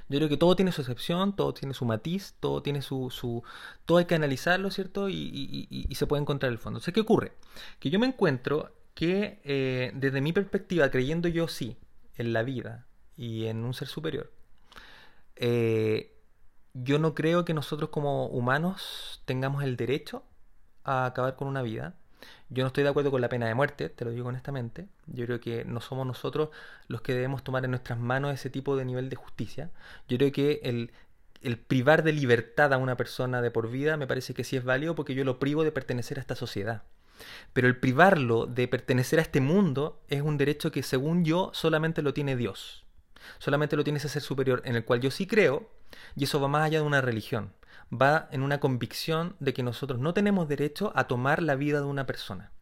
Yo 0.08 0.18
creo 0.18 0.28
que 0.28 0.36
todo 0.36 0.56
tiene 0.56 0.72
su 0.72 0.80
excepción, 0.80 1.36
todo 1.36 1.54
tiene 1.54 1.72
su 1.72 1.84
matiz, 1.84 2.34
todo 2.40 2.62
tiene 2.62 2.82
su... 2.82 3.10
su 3.10 3.44
todo 3.86 3.98
hay 3.98 4.06
que 4.06 4.16
analizarlo, 4.16 4.70
¿cierto? 4.70 5.08
Y, 5.08 5.88
se 5.94 6.06
puede 6.06 6.22
encontrar 6.22 6.50
el 6.50 6.58
fondo. 6.58 6.78
Entonces, 6.78 6.94
¿qué 6.94 7.00
ocurre? 7.00 7.32
Que 7.78 7.90
yo 7.90 7.98
me 7.98 8.06
encuentro 8.06 8.72
que 8.94 9.40
eh, 9.44 9.92
desde 9.94 10.20
mi 10.20 10.32
perspectiva, 10.32 10.90
creyendo 10.90 11.28
yo 11.28 11.46
sí 11.46 11.76
en 12.16 12.32
la 12.32 12.42
vida 12.42 12.86
y 13.16 13.46
en 13.46 13.64
un 13.64 13.74
ser 13.74 13.86
superior, 13.86 14.32
eh, 15.36 16.16
yo 16.74 16.98
no 16.98 17.14
creo 17.14 17.44
que 17.44 17.54
nosotros 17.54 17.90
como 17.90 18.26
humanos 18.26 19.22
tengamos 19.24 19.62
el 19.62 19.76
derecho 19.76 20.24
a 20.84 21.06
acabar 21.06 21.36
con 21.36 21.48
una 21.48 21.62
vida 21.62 21.94
yo 22.50 22.62
no 22.62 22.68
estoy 22.68 22.84
de 22.84 22.90
acuerdo 22.90 23.10
con 23.10 23.20
la 23.20 23.28
pena 23.28 23.46
de 23.46 23.54
muerte, 23.54 23.88
te 23.90 24.04
lo 24.04 24.10
digo 24.10 24.28
honestamente. 24.28 24.86
Yo 25.06 25.26
creo 25.26 25.40
que 25.40 25.64
no 25.64 25.80
somos 25.80 26.06
nosotros 26.06 26.48
los 26.86 27.02
que 27.02 27.12
debemos 27.12 27.44
tomar 27.44 27.64
en 27.64 27.72
nuestras 27.72 27.98
manos 27.98 28.32
ese 28.32 28.50
tipo 28.50 28.76
de 28.76 28.84
nivel 28.84 29.10
de 29.10 29.16
justicia. 29.16 29.70
Yo 30.08 30.16
creo 30.16 30.32
que 30.32 30.60
el, 30.62 30.90
privar 31.58 32.02
de 32.02 32.12
libertad 32.12 32.72
a 32.72 32.78
una 32.78 32.96
persona 32.96 33.42
de 33.42 33.50
por 33.50 33.70
vida 33.70 33.96
me 33.96 34.06
parece 34.06 34.34
que 34.34 34.44
sí 34.44 34.56
es 34.56 34.64
válido 34.64 34.94
porque 34.94 35.14
yo 35.14 35.24
lo 35.24 35.38
privo 35.38 35.62
de 35.62 35.72
pertenecer 35.72 36.18
a 36.18 36.22
esta 36.22 36.34
sociedad. 36.34 36.82
Pero 37.52 37.68
el 37.68 37.76
privarlo 37.76 38.46
de 38.46 38.68
pertenecer 38.68 39.18
a 39.18 39.22
este 39.22 39.40
mundo 39.40 40.00
es 40.08 40.22
un 40.22 40.38
derecho 40.38 40.72
que 40.72 40.82
según 40.82 41.24
yo 41.24 41.50
solamente 41.52 42.00
lo 42.02 42.14
tiene 42.14 42.36
Dios. 42.36 42.84
Solamente 43.38 43.76
lo 43.76 43.84
tiene 43.84 43.98
ese 43.98 44.08
ser 44.08 44.22
superior 44.22 44.62
en 44.64 44.76
el 44.76 44.84
cual 44.84 45.00
yo 45.00 45.10
sí 45.10 45.26
creo 45.26 45.68
y 46.16 46.24
eso 46.24 46.40
va 46.40 46.48
más 46.48 46.64
allá 46.64 46.78
de 46.78 46.86
una 46.86 47.00
religión 47.00 47.52
va 47.92 48.28
en 48.30 48.42
una 48.42 48.60
convicción 48.60 49.36
de 49.40 49.54
que 49.54 49.62
nosotros 49.62 49.98
no 49.98 50.14
tenemos 50.14 50.48
derecho 50.48 50.92
a 50.94 51.06
tomar 51.06 51.42
la 51.42 51.54
vida 51.54 51.80
de 51.80 51.86
una 51.86 52.06
persona. 52.06 52.52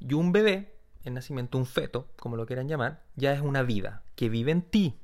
Y 0.00 0.14
un 0.14 0.32
bebé, 0.32 0.74
en 1.04 1.14
nacimiento, 1.14 1.58
un 1.58 1.66
feto, 1.66 2.08
como 2.16 2.36
lo 2.36 2.46
quieran 2.46 2.68
llamar, 2.68 3.02
ya 3.14 3.32
es 3.32 3.40
una 3.40 3.62
vida 3.62 4.02
que 4.14 4.28
vive 4.28 4.52
en 4.52 4.62
ti. 4.62 4.96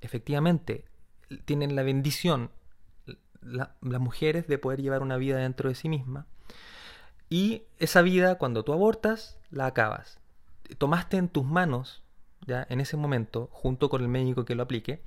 Efectivamente, 0.00 0.86
tienen 1.44 1.76
la 1.76 1.82
bendición 1.82 2.50
las 3.42 4.00
mujeres 4.00 4.46
de 4.46 4.58
poder 4.58 4.80
llevar 4.80 5.02
una 5.02 5.16
vida 5.16 5.36
dentro 5.38 5.68
de 5.68 5.74
sí 5.74 5.88
misma. 5.88 6.26
Y 7.28 7.64
esa 7.78 8.02
vida, 8.02 8.36
cuando 8.36 8.64
tú 8.64 8.72
abortas, 8.72 9.38
la 9.50 9.66
acabas. 9.66 10.18
Tomaste 10.78 11.16
en 11.16 11.28
tus 11.28 11.44
manos, 11.44 12.02
ya 12.46 12.66
en 12.68 12.80
ese 12.80 12.96
momento, 12.96 13.48
junto 13.52 13.88
con 13.88 14.02
el 14.02 14.08
médico 14.08 14.44
que 14.44 14.54
lo 14.54 14.62
aplique, 14.62 15.02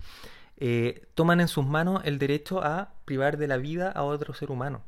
eh, 0.58 1.08
toman 1.16 1.42
en 1.42 1.48
sus 1.48 1.66
manos 1.66 2.02
el 2.06 2.18
derecho 2.18 2.64
a 2.64 2.94
privar 3.06 3.38
de 3.38 3.48
la 3.48 3.58
vida 3.58 3.92
a 3.92 4.04
otro 4.04 4.34
ser 4.34 4.52
humano. 4.52 4.84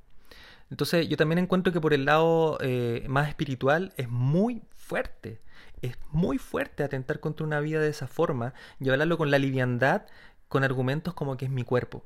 Entonces 0.69 1.07
yo 1.07 1.17
también 1.17 1.39
encuentro 1.39 1.71
que 1.71 1.81
por 1.81 1.93
el 1.93 2.05
lado 2.05 2.57
eh, 2.61 3.05
más 3.07 3.29
espiritual 3.29 3.93
es 3.97 4.09
muy 4.09 4.61
fuerte, 4.75 5.41
es 5.81 5.97
muy 6.11 6.37
fuerte 6.37 6.83
atentar 6.83 7.19
contra 7.19 7.45
una 7.45 7.59
vida 7.59 7.79
de 7.79 7.89
esa 7.89 8.07
forma 8.07 8.53
y 8.79 8.89
hablarlo 8.89 9.17
con 9.17 9.31
la 9.31 9.39
liviandad, 9.39 10.05
con 10.47 10.63
argumentos 10.63 11.13
como 11.13 11.37
que 11.37 11.45
es 11.45 11.51
mi 11.51 11.63
cuerpo. 11.63 12.05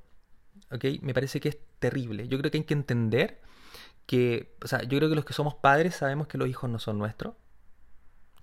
¿Ok? 0.71 0.85
Me 1.01 1.13
parece 1.13 1.39
que 1.39 1.49
es 1.49 1.57
terrible. 1.79 2.27
Yo 2.27 2.37
creo 2.37 2.51
que 2.51 2.59
hay 2.59 2.63
que 2.63 2.73
entender 2.73 3.41
que, 4.05 4.55
o 4.63 4.67
sea, 4.67 4.83
yo 4.83 4.97
creo 4.97 5.09
que 5.09 5.15
los 5.15 5.25
que 5.25 5.33
somos 5.33 5.55
padres 5.55 5.95
sabemos 5.95 6.27
que 6.27 6.37
los 6.37 6.47
hijos 6.47 6.69
no 6.69 6.79
son 6.79 6.97
nuestros, 6.97 7.35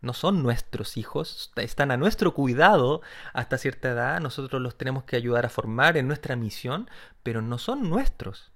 no 0.00 0.12
son 0.12 0.42
nuestros 0.42 0.96
hijos, 0.96 1.52
están 1.56 1.90
a 1.90 1.96
nuestro 1.96 2.34
cuidado 2.34 3.02
hasta 3.32 3.58
cierta 3.58 3.90
edad, 3.90 4.20
nosotros 4.20 4.62
los 4.62 4.76
tenemos 4.76 5.04
que 5.04 5.16
ayudar 5.16 5.46
a 5.46 5.50
formar 5.50 5.96
en 5.96 6.06
nuestra 6.06 6.36
misión, 6.36 6.88
pero 7.22 7.42
no 7.42 7.58
son 7.58 7.88
nuestros. 7.88 8.52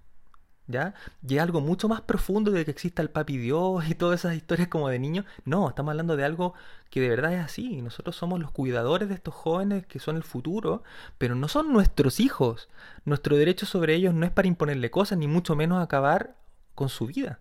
¿Ya? 0.69 0.95
Y 1.29 1.37
es 1.37 1.43
algo 1.43 1.61
mucho 1.61 1.89
más 1.89 2.03
profundo 2.03 2.53
de 2.53 2.65
que 2.65 2.71
exista 2.71 3.03
el 3.03 3.11
papi 3.11 3.37
Dios 3.37 3.87
y 3.89 3.97
todas 3.97 4.21
esas 4.21 4.37
historias 4.37 4.69
como 4.69 4.89
de 4.89 5.01
niños. 5.01 5.27
No, 5.45 5.69
estamos 5.69 5.91
hablando 5.91 6.17
de 6.17 6.25
algo 6.25 6.55
que 6.89 7.01
de 7.01 7.09
verdad 7.09 7.35
es 7.35 7.45
así. 7.45 7.83
Nosotros 7.83 8.15
somos 8.15 8.41
los 8.41 8.53
cuidadores 8.53 9.09
de 9.09 9.17
estos 9.17 9.35
jóvenes 9.35 9.85
que 9.87 9.99
son 9.99 10.17
el 10.17 10.23
futuro, 10.23 10.85
pero 11.19 11.35
no 11.35 11.49
son 11.49 11.73
nuestros 11.73 12.21
hijos. 12.21 12.69
Nuestro 13.05 13.37
derecho 13.37 13.67
sobre 13.67 13.97
ellos 13.97 14.15
no 14.15 14.25
es 14.25 14.31
para 14.33 14.49
imponerle 14.49 14.91
cosas, 14.91 15.19
ni 15.19 15.27
mucho 15.27 15.57
menos 15.57 15.83
acabar 15.83 16.37
con 16.77 16.89
su 16.89 17.07
vida. 17.07 17.41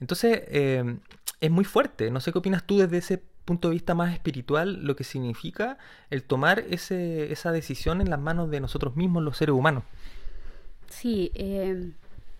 Entonces, 0.00 0.42
eh, 0.48 0.98
es 1.42 1.50
muy 1.50 1.64
fuerte. 1.64 2.10
No 2.10 2.20
sé 2.20 2.32
qué 2.32 2.38
opinas 2.38 2.64
tú 2.64 2.78
desde 2.78 2.96
ese 2.98 3.18
punto 3.44 3.68
de 3.68 3.74
vista 3.74 3.94
más 3.94 4.12
espiritual, 4.12 4.84
lo 4.84 4.94
que 4.94 5.04
significa 5.04 5.76
el 6.08 6.22
tomar 6.22 6.60
ese, 6.60 7.32
esa 7.32 7.50
decisión 7.50 8.00
en 8.00 8.08
las 8.08 8.20
manos 8.20 8.48
de 8.48 8.60
nosotros 8.60 8.96
mismos, 8.96 9.24
los 9.24 9.36
seres 9.36 9.54
humanos. 9.54 9.82
Sí, 10.88 11.32
eh, 11.34 11.92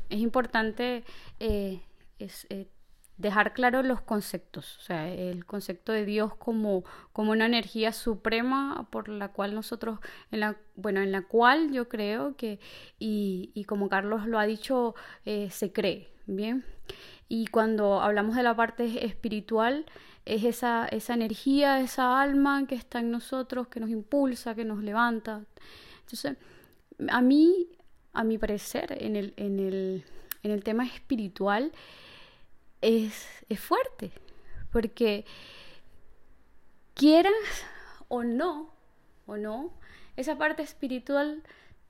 es 0.08 0.20
importante 0.20 1.02
eh, 1.40 1.80
eh, 2.20 2.68
dejar 3.16 3.54
claros 3.54 3.84
los 3.84 4.00
conceptos, 4.02 4.78
o 4.78 4.82
sea, 4.82 5.08
el 5.12 5.44
concepto 5.46 5.90
de 5.90 6.04
Dios 6.04 6.36
como, 6.36 6.84
como 7.12 7.32
una 7.32 7.46
energía 7.46 7.92
suprema 7.92 8.86
por 8.90 9.08
la 9.08 9.32
cual 9.32 9.52
nosotros, 9.52 9.98
en 10.30 10.40
la, 10.40 10.56
bueno, 10.76 11.00
en 11.00 11.10
la 11.10 11.22
cual 11.22 11.72
yo 11.72 11.88
creo 11.88 12.36
que, 12.36 12.60
y, 13.00 13.50
y 13.54 13.64
como 13.64 13.88
Carlos 13.88 14.28
lo 14.28 14.38
ha 14.38 14.46
dicho, 14.46 14.94
se 15.24 15.72
cree, 15.72 16.11
¿bien? 16.26 16.64
Y 17.28 17.46
cuando 17.46 18.00
hablamos 18.00 18.36
de 18.36 18.42
la 18.42 18.54
parte 18.54 19.06
espiritual, 19.06 19.86
es 20.24 20.44
esa, 20.44 20.86
esa 20.86 21.14
energía, 21.14 21.80
esa 21.80 22.20
alma 22.20 22.66
que 22.66 22.74
está 22.74 23.00
en 23.00 23.10
nosotros, 23.10 23.68
que 23.68 23.80
nos 23.80 23.90
impulsa, 23.90 24.54
que 24.54 24.64
nos 24.64 24.82
levanta. 24.82 25.44
Entonces, 26.00 26.36
a 27.08 27.20
mí, 27.22 27.68
a 28.12 28.24
mi 28.24 28.38
parecer, 28.38 28.96
en 29.02 29.16
el, 29.16 29.34
en 29.36 29.58
el, 29.58 30.04
en 30.42 30.50
el 30.50 30.62
tema 30.62 30.84
espiritual, 30.84 31.72
es, 32.80 33.26
es 33.48 33.60
fuerte, 33.60 34.12
porque 34.70 35.24
quieras 36.94 37.32
o 38.08 38.22
no, 38.24 38.74
o 39.26 39.36
no, 39.36 39.72
esa 40.16 40.36
parte 40.36 40.62
espiritual 40.62 41.42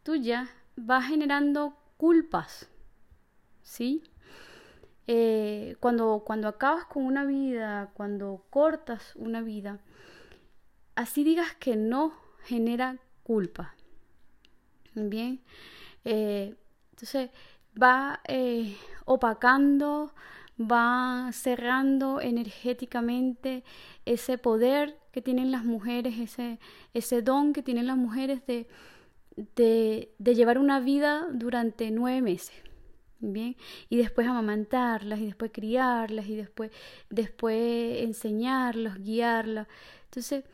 tuya 0.02 0.48
va 0.78 1.02
generando 1.02 1.76
culpas, 1.96 2.68
¿sí? 3.62 4.02
Eh, 5.06 5.76
cuando, 5.80 6.22
cuando 6.24 6.48
acabas 6.48 6.84
con 6.84 7.04
una 7.04 7.24
vida, 7.24 7.90
cuando 7.94 8.44
cortas 8.50 9.14
una 9.16 9.42
vida, 9.42 9.80
así 10.94 11.24
digas 11.24 11.54
que 11.56 11.76
no 11.76 12.12
genera 12.44 12.98
culpa. 13.22 13.74
Bien, 14.94 15.40
eh, 16.04 16.54
entonces 16.90 17.30
va 17.80 18.20
eh, 18.28 18.76
opacando, 19.04 20.12
va 20.58 21.30
cerrando 21.32 22.20
energéticamente 22.20 23.64
ese 24.04 24.38
poder 24.38 24.98
que 25.10 25.22
tienen 25.22 25.50
las 25.50 25.64
mujeres, 25.64 26.18
ese, 26.18 26.60
ese 26.94 27.22
don 27.22 27.52
que 27.52 27.62
tienen 27.62 27.86
las 27.86 27.96
mujeres 27.96 28.46
de, 28.46 28.68
de, 29.56 30.14
de 30.18 30.34
llevar 30.34 30.58
una 30.58 30.78
vida 30.80 31.26
durante 31.32 31.90
nueve 31.90 32.22
meses. 32.22 32.54
Bien, 33.24 33.56
y 33.88 33.98
después 33.98 34.26
amamantarlas, 34.26 35.20
y 35.20 35.26
después 35.26 35.52
criarlas, 35.52 36.26
y 36.26 36.34
después, 36.34 36.72
después 37.08 38.02
enseñarlas, 38.02 38.98
guiarlas. 38.98 39.68
Entonces, 40.06 40.44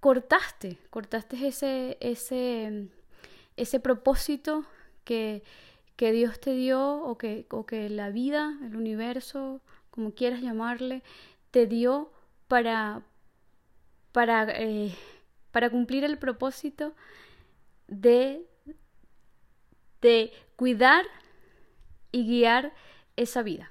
cortaste, 0.00 0.78
cortaste 0.90 1.46
ese, 1.46 1.96
ese, 2.00 2.88
ese 3.56 3.78
propósito 3.78 4.64
que, 5.04 5.44
que 5.94 6.10
Dios 6.10 6.40
te 6.40 6.52
dio 6.54 6.96
o 7.04 7.16
que, 7.16 7.46
o 7.50 7.64
que 7.64 7.88
la 7.88 8.10
vida, 8.10 8.58
el 8.64 8.74
universo, 8.74 9.60
como 9.92 10.14
quieras 10.14 10.40
llamarle, 10.40 11.04
te 11.52 11.66
dio 11.68 12.10
para, 12.48 13.02
para, 14.10 14.48
eh, 14.50 14.96
para 15.52 15.70
cumplir 15.70 16.02
el 16.02 16.18
propósito 16.18 16.92
de, 17.86 18.44
de 20.00 20.32
cuidar 20.56 21.04
y 22.12 22.26
guiar 22.26 22.72
esa 23.16 23.42
vida. 23.42 23.70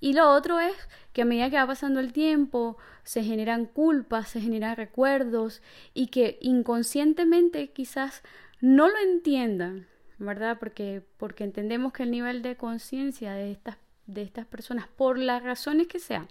Y 0.00 0.12
lo 0.12 0.30
otro 0.30 0.60
es 0.60 0.74
que 1.12 1.22
a 1.22 1.24
medida 1.24 1.50
que 1.50 1.56
va 1.56 1.66
pasando 1.66 2.00
el 2.00 2.12
tiempo, 2.12 2.76
se 3.02 3.24
generan 3.24 3.66
culpas, 3.66 4.28
se 4.28 4.40
generan 4.40 4.76
recuerdos 4.76 5.62
y 5.94 6.08
que 6.08 6.38
inconscientemente 6.40 7.72
quizás 7.72 8.22
no 8.60 8.88
lo 8.88 8.98
entiendan, 8.98 9.86
¿verdad? 10.18 10.58
Porque, 10.60 11.02
porque 11.16 11.44
entendemos 11.44 11.92
que 11.92 12.04
el 12.04 12.10
nivel 12.10 12.42
de 12.42 12.56
conciencia 12.56 13.32
de 13.32 13.50
estas, 13.52 13.78
de 14.06 14.22
estas 14.22 14.46
personas, 14.46 14.88
por 14.88 15.18
las 15.18 15.42
razones 15.42 15.86
que 15.86 15.98
sean 15.98 16.28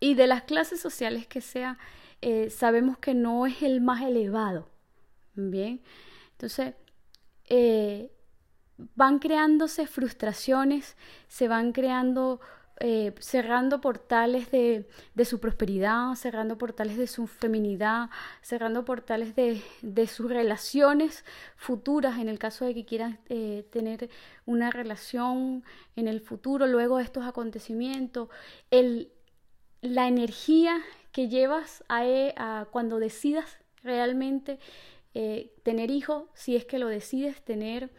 y 0.00 0.14
de 0.14 0.26
las 0.26 0.42
clases 0.42 0.80
sociales 0.80 1.26
que 1.26 1.40
sea, 1.40 1.78
eh, 2.20 2.50
sabemos 2.50 2.98
que 2.98 3.14
no 3.14 3.46
es 3.46 3.62
el 3.62 3.80
más 3.80 4.02
elevado. 4.02 4.68
Bien, 5.34 5.80
entonces, 6.32 6.74
eh, 7.48 8.10
van 8.94 9.18
creándose 9.18 9.86
frustraciones, 9.86 10.96
se 11.26 11.48
van 11.48 11.72
creando, 11.72 12.40
eh, 12.80 13.12
cerrando 13.18 13.80
portales 13.80 14.50
de, 14.50 14.86
su 15.24 15.40
prosperidad, 15.40 16.14
cerrando 16.14 16.58
portales 16.58 16.96
de 16.96 17.08
su 17.08 17.26
feminidad, 17.26 18.08
cerrando 18.40 18.84
portales 18.84 19.34
de, 19.34 20.06
sus 20.06 20.30
relaciones 20.30 21.24
futuras, 21.56 22.18
en 22.18 22.28
el 22.28 22.38
caso 22.38 22.64
de 22.64 22.74
que 22.74 22.84
quieran 22.84 23.18
eh, 23.28 23.66
tener 23.70 24.10
una 24.46 24.70
relación 24.70 25.64
en 25.96 26.06
el 26.06 26.20
futuro, 26.20 26.66
luego 26.66 26.98
de 26.98 27.04
estos 27.04 27.24
acontecimientos, 27.24 28.28
el, 28.70 29.10
la 29.82 30.06
energía 30.06 30.80
que 31.10 31.28
llevas 31.28 31.82
a, 31.88 32.02
a 32.36 32.66
cuando 32.66 32.98
decidas 33.00 33.58
realmente 33.82 34.58
tener 35.64 35.90
hijos, 35.90 36.28
si 36.34 36.54
es 36.54 36.64
que 36.64 36.78
lo 36.78 36.86
decides 36.86 37.42
tener, 37.42 37.90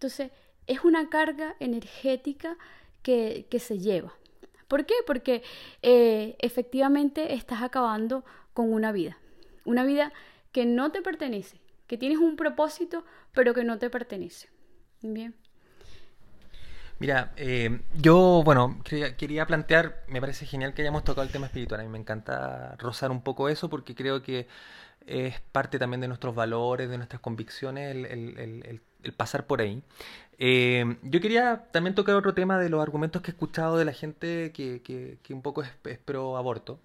entonces, 0.00 0.30
es 0.66 0.82
una 0.82 1.10
carga 1.10 1.56
energética 1.60 2.56
que, 3.02 3.46
se 3.58 3.78
lleva. 3.78 4.14
¿Por 4.66 4.86
qué? 4.86 4.94
Porque 5.06 5.42
eh, 5.82 6.36
efectivamente 6.38 7.34
estás 7.34 7.60
acabando 7.60 8.24
con 8.54 8.72
una 8.72 8.92
vida. 8.92 9.18
Una 9.66 9.84
vida 9.84 10.10
que 10.52 10.64
no 10.64 10.90
te 10.90 11.02
pertenece, 11.02 11.60
que 11.86 11.98
tienes 11.98 12.16
un 12.16 12.36
propósito, 12.36 13.04
pero 13.34 13.52
que 13.52 13.62
no 13.62 13.78
te 13.78 13.90
pertenece. 13.90 14.48
Bien. 15.02 15.34
Mira, 16.98 17.34
eh, 17.36 17.82
yo, 18.00 18.40
bueno, 18.42 18.80
quería, 19.18 19.46
plantear, 19.46 20.04
me 20.08 20.18
parece 20.18 20.46
genial 20.46 20.72
que 20.72 20.80
hayamos 20.80 21.04
tocado 21.04 21.26
el 21.26 21.32
tema 21.32 21.44
espiritual. 21.44 21.82
A 21.82 21.84
mí 21.84 21.90
me 21.90 21.98
encanta 21.98 22.74
rozar 22.78 23.10
un 23.10 23.20
poco 23.20 23.50
eso 23.50 23.68
porque 23.68 23.94
creo 23.94 24.22
que 24.22 24.48
es 25.06 25.38
parte 25.52 25.78
también 25.78 26.00
de 26.00 26.08
nuestros 26.08 26.34
valores, 26.34 26.88
de 26.88 26.96
nuestras 26.96 27.20
convicciones, 27.20 27.94
el, 27.94 28.80
pasar 29.16 29.46
por 29.46 29.60
ahí. 29.60 29.82
Eh, 30.42 30.96
yo 31.02 31.20
quería 31.20 31.66
también 31.70 31.94
tocar 31.94 32.14
otro 32.14 32.32
tema 32.32 32.58
de 32.58 32.70
los 32.70 32.80
argumentos 32.80 33.20
que 33.20 33.30
he 33.30 33.34
escuchado 33.34 33.76
de 33.76 33.84
la 33.84 33.92
gente 33.92 34.52
que, 34.52 34.80
que, 34.82 35.34
un 35.34 35.42
poco 35.42 35.62
es, 35.62 35.98
pro 35.98 36.38
aborto. 36.38 36.80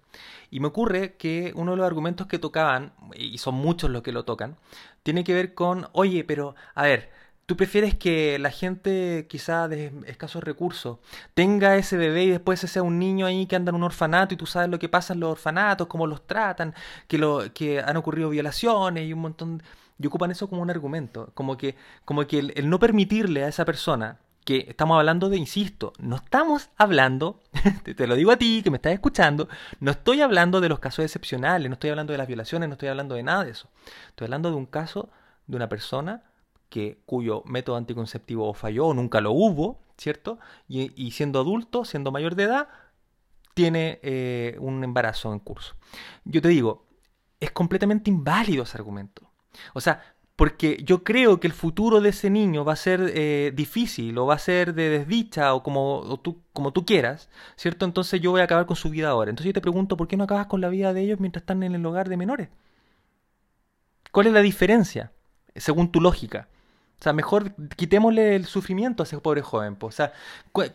Y 0.50 0.60
me 0.60 0.68
ocurre 0.68 1.14
que 1.14 1.52
uno 1.56 1.70
de 1.70 1.78
los 1.78 1.86
argumentos 1.86 2.26
que 2.26 2.38
tocaban, 2.38 2.92
y 3.14 3.38
son 3.38 3.54
muchos 3.54 3.90
los 3.90 4.02
que 4.02 4.12
lo 4.12 4.24
tocan, 4.26 4.56
tiene 5.02 5.24
que 5.24 5.32
ver 5.32 5.54
con, 5.54 5.88
oye, 5.92 6.22
pero, 6.24 6.54
a 6.74 6.82
ver, 6.82 7.10
¿Tú 7.46 7.56
prefieres 7.56 7.94
que 7.94 8.40
la 8.40 8.50
gente 8.50 9.26
quizá 9.28 9.68
de 9.68 9.92
escasos 10.06 10.42
recursos 10.42 10.98
tenga 11.32 11.76
ese 11.76 11.96
bebé 11.96 12.24
y 12.24 12.30
después 12.30 12.58
ese 12.58 12.72
sea 12.72 12.82
un 12.82 12.98
niño 12.98 13.24
ahí 13.24 13.46
que 13.46 13.54
anda 13.54 13.70
en 13.70 13.76
un 13.76 13.84
orfanato 13.84 14.34
y 14.34 14.36
tú 14.36 14.46
sabes 14.46 14.68
lo 14.68 14.80
que 14.80 14.88
pasa 14.88 15.14
en 15.14 15.20
los 15.20 15.30
orfanatos, 15.30 15.86
cómo 15.86 16.08
los 16.08 16.26
tratan, 16.26 16.74
que, 17.06 17.18
lo, 17.18 17.52
que 17.54 17.78
han 17.80 17.96
ocurrido 17.96 18.30
violaciones 18.30 19.08
y 19.08 19.12
un 19.12 19.20
montón... 19.20 19.62
Y 19.98 20.06
ocupan 20.06 20.30
eso 20.30 20.48
como 20.48 20.62
un 20.62 20.70
argumento, 20.70 21.30
como 21.34 21.56
que, 21.56 21.76
como 22.04 22.26
que 22.26 22.38
el, 22.38 22.68
no 22.68 22.78
permitirle 22.78 23.44
a 23.44 23.48
esa 23.48 23.64
persona 23.64 24.18
que 24.44 24.66
estamos 24.68 24.98
hablando 24.98 25.28
de, 25.28 25.38
insisto, 25.38 25.92
no 25.98 26.16
estamos 26.16 26.70
hablando, 26.76 27.42
te, 27.96 28.06
lo 28.06 28.14
digo 28.14 28.30
a 28.30 28.36
ti 28.36 28.60
que 28.62 28.70
me 28.70 28.76
estás 28.76 28.92
escuchando, 28.92 29.48
no 29.80 29.90
estoy 29.90 30.20
hablando 30.20 30.60
de 30.60 30.68
los 30.68 30.78
casos 30.78 31.04
excepcionales, 31.04 31.68
no 31.68 31.74
estoy 31.74 31.90
hablando 31.90 32.12
de 32.12 32.18
las 32.18 32.28
violaciones, 32.28 32.68
no 32.68 32.74
estoy 32.74 32.88
hablando 32.88 33.14
de 33.16 33.22
nada 33.22 33.44
de 33.44 33.50
eso. 33.50 33.68
Estoy 34.08 34.26
hablando 34.26 34.50
de 34.50 34.56
un 34.56 34.66
caso 34.66 35.08
de 35.46 35.56
una 35.56 35.68
persona 35.68 36.22
que, 36.68 37.00
cuyo 37.06 37.42
método 37.46 37.76
anticonceptivo 37.76 38.52
falló 38.54 38.86
o 38.86 38.94
nunca 38.94 39.20
lo 39.20 39.32
hubo, 39.32 39.80
¿cierto? 39.96 40.38
Y, 40.68 41.10
siendo 41.10 41.40
adulto, 41.40 41.84
siendo 41.84 42.12
mayor 42.12 42.34
de 42.34 42.44
edad, 42.44 42.68
tiene 43.54 43.98
eh, 44.02 44.56
un 44.60 44.84
embarazo 44.84 45.32
en 45.32 45.38
curso. 45.40 45.74
Yo 46.24 46.42
te 46.42 46.48
digo, 46.48 46.86
es 47.40 47.50
completamente 47.50 48.10
inválido 48.10 48.64
ese 48.64 48.76
argumento. 48.76 49.25
O 49.74 49.80
sea, 49.80 50.02
porque 50.36 50.82
yo 50.84 51.02
creo 51.02 51.40
que 51.40 51.46
el 51.46 51.54
futuro 51.54 52.00
de 52.00 52.10
ese 52.10 52.28
niño 52.28 52.64
va 52.64 52.74
a 52.74 52.76
ser 52.76 53.12
eh, 53.14 53.52
difícil 53.54 54.16
o 54.18 54.26
va 54.26 54.34
a 54.34 54.38
ser 54.38 54.74
de 54.74 54.90
desdicha 54.90 55.54
o 55.54 55.62
como, 55.62 56.20
tú, 56.22 56.42
como 56.52 56.72
tú 56.72 56.84
quieras, 56.84 57.30
¿cierto? 57.56 57.86
Entonces 57.86 58.20
yo 58.20 58.32
voy 58.32 58.42
a 58.42 58.44
acabar 58.44 58.66
con 58.66 58.76
su 58.76 58.90
vida 58.90 59.08
ahora. 59.08 59.30
Entonces 59.30 59.46
yo 59.46 59.54
te 59.54 59.62
pregunto, 59.62 59.96
¿por 59.96 60.08
qué 60.08 60.16
no 60.16 60.24
acabas 60.24 60.46
con 60.46 60.60
la 60.60 60.68
vida 60.68 60.92
de 60.92 61.02
ellos 61.02 61.20
mientras 61.20 61.42
están 61.42 61.62
en 61.62 61.74
el 61.74 61.86
hogar 61.86 62.08
de 62.08 62.16
menores? 62.18 62.48
¿Cuál 64.12 64.28
es 64.28 64.32
la 64.32 64.42
diferencia, 64.42 65.12
según 65.54 65.90
tu 65.90 66.00
lógica? 66.00 66.48
O 66.98 67.02
sea, 67.02 67.12
mejor 67.12 67.54
quitémosle 67.76 68.36
el 68.36 68.46
sufrimiento 68.46 69.02
a 69.02 69.04
ese 69.04 69.18
pobre 69.18 69.42
joven. 69.42 69.76
O 69.80 69.90
sea, 69.90 70.12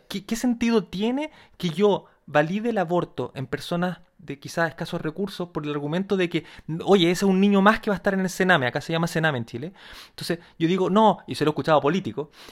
¿qué, 0.07 0.35
sentido 0.35 0.83
tiene 0.83 1.31
que 1.57 1.69
yo 1.69 2.05
valide 2.31 2.69
el 2.69 2.77
aborto 2.77 3.31
en 3.35 3.45
personas 3.47 3.99
de 4.17 4.39
quizás 4.39 4.69
escasos 4.69 5.01
recursos 5.01 5.49
por 5.49 5.65
el 5.65 5.71
argumento 5.71 6.15
de 6.15 6.29
que, 6.29 6.45
oye, 6.85 7.11
ese 7.11 7.25
es 7.25 7.29
un 7.29 7.41
niño 7.41 7.61
más 7.61 7.79
que 7.79 7.89
va 7.89 7.95
a 7.95 7.97
estar 7.97 8.13
en 8.13 8.21
el 8.21 8.29
Sename, 8.29 8.67
acá 8.67 8.81
se 8.81 8.93
llama 8.93 9.07
Sename 9.07 9.37
en 9.37 9.45
Chile. 9.45 9.73
Entonces 10.09 10.39
yo 10.57 10.67
digo, 10.67 10.89
no, 10.89 11.19
y 11.27 11.35
se 11.35 11.43
lo 11.43 11.49
he 11.49 11.53
escuchado 11.53 11.79
a 11.79 11.91
ese 11.91 12.05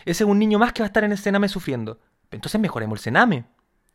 es 0.05 0.21
un 0.21 0.39
niño 0.39 0.59
más 0.59 0.73
que 0.73 0.81
va 0.81 0.85
a 0.85 0.87
estar 0.87 1.03
en 1.03 1.11
el 1.11 1.17
Sename 1.17 1.47
sufriendo. 1.47 1.99
Entonces 2.31 2.59
mejoremos 2.59 2.99
el 2.99 3.03
Sename. 3.03 3.45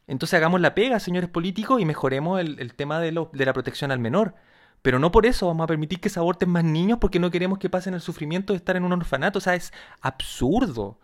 Entonces 0.06 0.34
hagamos 0.34 0.60
la 0.60 0.74
pega, 0.74 0.98
señores 1.00 1.30
políticos, 1.30 1.80
y 1.80 1.84
mejoremos 1.84 2.40
el, 2.40 2.74
tema 2.74 3.00
de, 3.00 3.26
de 3.32 3.44
la 3.44 3.52
protección 3.52 3.90
al 3.90 3.98
menor. 3.98 4.34
Pero 4.82 4.98
no 4.98 5.10
por 5.10 5.24
eso 5.24 5.46
vamos 5.46 5.64
a 5.64 5.66
permitir 5.66 6.00
que 6.00 6.10
se 6.10 6.20
aborten 6.20 6.50
más 6.50 6.64
niños 6.64 6.98
porque 7.00 7.18
no 7.18 7.30
queremos 7.30 7.58
que 7.58 7.70
pasen 7.70 7.94
el 7.94 8.00
sufrimiento 8.00 8.52
de 8.52 8.58
estar 8.58 8.76
en 8.76 8.84
un 8.84 8.92
orfanato. 8.92 9.38
O 9.38 9.42
sea, 9.42 9.54
es 9.54 9.72
absurdo. 10.00 10.98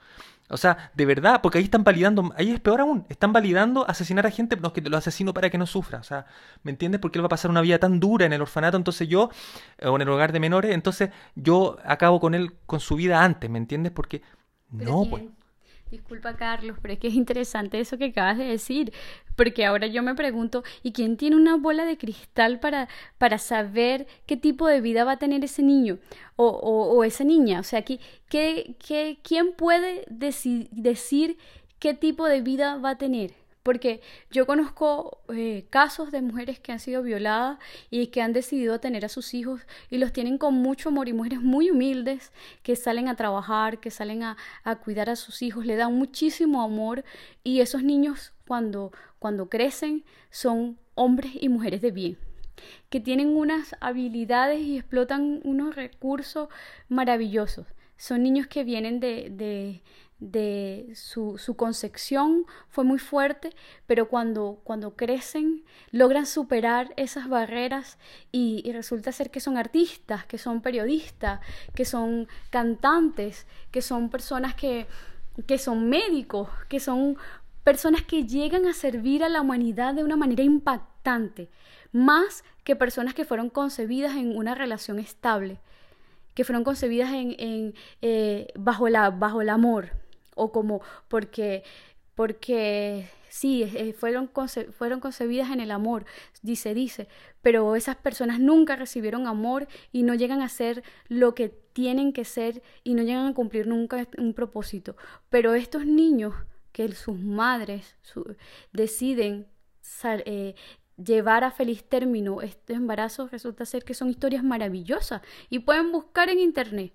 O 0.51 0.57
sea, 0.57 0.91
de 0.95 1.07
verdad, 1.07 1.41
porque 1.43 1.59
ahí 1.59 1.65
están 1.65 1.85
validando, 1.85 2.33
ahí 2.37 2.51
es 2.51 2.61
peor 2.61 2.81
aún, 2.81 3.07
están 3.09 3.33
validando 3.33 3.89
asesinar 3.89 4.27
a 4.27 4.31
gente, 4.31 4.57
no, 4.57 4.73
que 4.73 4.81
lo 4.81 4.97
asesino 4.97 5.33
para 5.33 5.49
que 5.49 5.59
no 5.59 5.67
sufra. 5.67 6.01
O 6.01 6.03
sea, 6.03 6.27
¿me 6.65 6.73
entiendes? 6.73 7.01
Porque 7.01 7.19
él 7.19 7.23
va 7.23 7.27
a 7.27 7.31
pasar 7.31 7.51
una 7.51 7.61
vida 7.61 7.79
tan 7.79 8.01
dura 8.01 8.27
en 8.27 8.33
el 8.33 8.43
orfanato, 8.43 8.77
entonces 8.77 9.09
yo, 9.09 9.31
o 9.83 9.97
en 9.97 10.03
el 10.03 10.09
hogar 10.09 10.33
de 10.33 10.41
menores, 10.41 10.75
entonces 10.75 11.11
yo 11.37 11.79
acabo 11.85 12.21
con 12.21 12.35
él, 12.35 12.53
con 12.67 12.81
su 12.81 12.97
vida 12.97 13.23
antes, 13.23 13.49
¿me 13.49 13.59
entiendes? 13.59 13.93
Porque 13.93 14.23
no, 14.71 15.05
pues. 15.09 15.23
Disculpa 15.91 16.37
Carlos, 16.37 16.79
pero 16.81 16.95
es 16.95 17.01
que 17.01 17.09
es 17.09 17.15
interesante 17.15 17.81
eso 17.81 17.99
que 17.99 18.07
acabas 18.07 18.39
de 18.39 18.45
decir, 18.45 18.93
porque 19.35 19.67
ahora 19.67 19.89
yo 19.89 20.05
me 20.05 20.15
pregunto, 20.15 20.63
¿y 20.85 20.93
quién 20.93 21.17
tiene 21.17 21.35
una 21.35 21.57
bola 21.57 21.85
de 21.85 21.99
cristal 21.99 22.61
para, 22.61 22.89
para 23.19 23.39
saber 23.39 24.07
qué 24.27 24.37
tipo 24.37 24.69
de 24.69 24.81
vida 24.81 25.03
va 25.03 25.13
a 25.13 25.19
tener 25.19 25.43
ese 25.43 25.65
niño 25.65 25.99
o, 26.37 26.47
o, 26.47 27.03
esa 27.03 27.25
niña? 27.25 27.59
O 27.59 27.65
sea, 27.65 27.83
¿qué, 27.83 27.99
qué, 28.29 29.19
quién 29.25 29.53
puede 29.53 30.05
decir 30.09 31.39
qué 31.81 31.95
tipo 31.95 32.27
de 32.27 32.41
vida 32.41 32.77
va 32.77 32.91
a 32.91 32.99
tener? 32.99 33.40
Porque 33.63 34.01
yo 34.31 34.47
conozco 34.47 35.21
eh, 35.29 35.67
casos 35.71 36.11
de 36.11 36.23
mujeres 36.23 36.59
que 36.59 36.73
han 36.73 36.81
sido 36.81 37.03
violadas 37.03 37.59
y 37.91 38.07
que 38.07 38.23
han 38.23 38.33
decidido 38.33 38.81
tener 38.81 39.05
a 39.05 39.09
sus 39.09 39.35
hijos 39.35 39.61
y 39.91 39.99
los 39.99 40.13
tienen 40.13 40.39
con 40.39 40.55
mucho 40.55 40.89
amor 40.89 41.09
y 41.09 41.13
mujeres 41.13 41.41
muy 41.41 41.71
humildes 41.71 42.33
que 42.63 42.75
salen 42.77 43.09
a 43.09 43.17
trabajar, 43.17 43.79
que 43.79 43.91
salen 43.91 44.23
a, 44.23 44.37
a 44.65 44.77
cuidar 44.77 45.11
a 45.11 45.17
sus 45.17 45.43
hijos, 45.43 45.67
le 45.67 45.77
dan 45.77 45.95
muchísimo 45.95 46.63
amor 46.63 47.05
y 47.45 47.61
esos 47.61 47.83
niños 47.83 48.33
cuando, 48.47 48.93
cuando 49.19 49.49
crecen 49.49 50.05
son 50.31 50.79
hombres 50.95 51.33
y 51.39 51.49
mujeres 51.49 51.83
de 51.83 51.91
bien 51.91 52.19
que 52.89 53.01
tienen 53.01 53.37
unas 53.37 53.75
habilidades 53.81 54.61
y 54.61 54.79
explotan 54.79 55.41
unos 55.45 55.77
recursos 55.77 56.49
maravillosos. 56.89 57.67
Son 57.97 58.23
niños 58.23 58.47
que 58.47 58.65
vienen 58.65 58.99
de, 59.01 59.29
de, 59.31 59.83
de 60.21 60.93
su, 60.95 61.39
su, 61.39 61.57
concepción 61.57 62.45
fue 62.69 62.85
muy 62.85 62.99
fuerte, 62.99 63.55
pero 63.87 64.09
cuando, 64.09 64.61
cuando 64.65 64.95
crecen 64.95 65.65
logran 65.93 66.27
superar 66.27 66.93
esas 66.97 67.29
barreras 67.29 67.99
y, 68.31 68.63
y, 68.65 68.73
resulta 68.73 69.13
ser 69.13 69.31
que 69.31 69.41
son 69.41 69.57
artistas, 69.57 70.27
que 70.27 70.37
son 70.37 70.61
periodistas, 70.61 71.41
que 71.75 71.87
son 71.87 72.29
cantantes, 72.51 73.47
que 73.71 73.81
son 73.81 74.11
personas 74.11 74.55
que, 74.55 74.87
que 75.47 75.59
son 75.59 75.89
médicos, 75.89 76.51
que 76.69 76.81
son 76.81 77.17
personas 77.65 78.03
que 78.03 78.27
llegan 78.27 78.67
a 78.67 78.75
servir 78.75 79.25
a 79.25 79.31
la 79.31 79.41
humanidad 79.41 79.95
de 79.95 80.05
una 80.05 80.17
manera 80.17 80.43
impactante, 80.43 81.49
más 81.93 82.45
que 82.63 82.77
personas 82.77 83.15
que 83.15 83.25
fueron 83.25 83.49
concebidas 83.49 84.17
en 84.17 84.37
una 84.37 84.55
relación 84.55 84.99
estable, 84.99 85.61
que 86.35 86.45
fueron 86.45 86.63
concebidas 86.63 87.11
en, 87.13 87.35
en 87.39 87.75
eh, 88.03 88.49
bajo, 88.55 88.89
la, 88.89 89.11
bajo 89.11 89.41
el 89.41 89.49
amor 89.49 90.00
o 90.35 90.53
como 90.53 90.81
porque, 91.09 91.63
porque 92.15 93.09
sí, 93.29 93.63
eh, 93.63 93.93
fueron, 93.93 94.31
fueron 94.73 95.01
concebidas 95.01 95.51
en 95.51 95.61
el 95.61 95.71
amor, 95.71 96.05
dice, 96.43 96.75
dice, 96.75 97.09
pero 97.43 97.77
esas 97.77 97.97
personas 97.97 98.41
nunca 98.41 98.77
recibieron 98.77 99.27
amor 99.27 99.67
y 99.93 100.03
no 100.03 100.15
llegan 100.15 100.43
a 100.43 100.49
ser 100.49 100.83
lo 101.09 101.35
que 101.35 101.49
tienen 101.49 102.13
que 102.13 102.25
ser 102.25 102.63
y 102.85 102.95
no 102.95 103.03
llegan 103.03 103.27
a 103.27 103.35
cumplir 103.35 103.67
nunca 103.67 104.07
un 104.19 104.35
propósito. 104.35 104.97
Pero 105.31 105.55
estos 105.55 105.87
niños 105.87 106.35
que 106.73 106.93
sus 106.93 107.19
madres 107.19 107.97
deciden 108.73 109.47
eh, 110.05 110.55
llevar 110.97 111.45
a 111.45 111.51
feliz 111.51 111.85
término 111.85 112.43
este 112.43 112.75
embarazo, 112.75 113.29
resulta 113.29 113.65
ser 113.65 113.85
que 113.85 113.95
son 113.95 114.11
historias 114.11 114.45
maravillosas 114.45 115.23
y 115.49 115.61
pueden 115.61 115.93
buscar 115.93 116.29
en 116.29 116.39
internet 116.39 116.93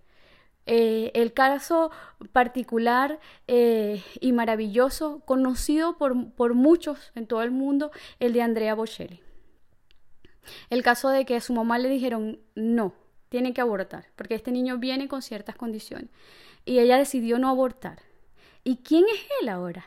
eh, 0.65 1.11
el 1.13 1.33
caso 1.33 1.91
particular 2.31 3.19
eh, 3.47 4.03
y 4.19 4.31
maravilloso, 4.31 5.21
conocido 5.25 5.97
por, 5.97 6.31
por, 6.31 6.53
muchos 6.55 7.11
en 7.15 7.27
todo 7.27 7.43
el 7.43 7.51
mundo, 7.51 7.91
el 8.19 8.33
de 8.33 8.41
Andrea 8.41 8.73
Bocelli. 8.73 9.21
El 10.69 10.83
caso 10.83 11.09
de 11.09 11.25
que 11.25 11.35
a 11.35 11.41
su 11.41 11.53
mamá 11.53 11.77
le 11.77 11.89
dijeron 11.89 12.39
no, 12.55 12.93
tiene 13.29 13.53
que 13.53 13.61
abortar, 13.61 14.07
porque 14.15 14.35
este 14.35 14.51
niño 14.51 14.77
viene 14.77 15.07
con 15.07 15.21
ciertas 15.21 15.55
condiciones. 15.55 16.09
Y 16.65 16.79
ella 16.79 16.97
decidió 16.97 17.37
no 17.37 17.49
abortar. 17.49 17.99
¿Y 18.63 18.77
quién 18.77 19.05
es 19.05 19.27
él 19.41 19.49
ahora? 19.49 19.85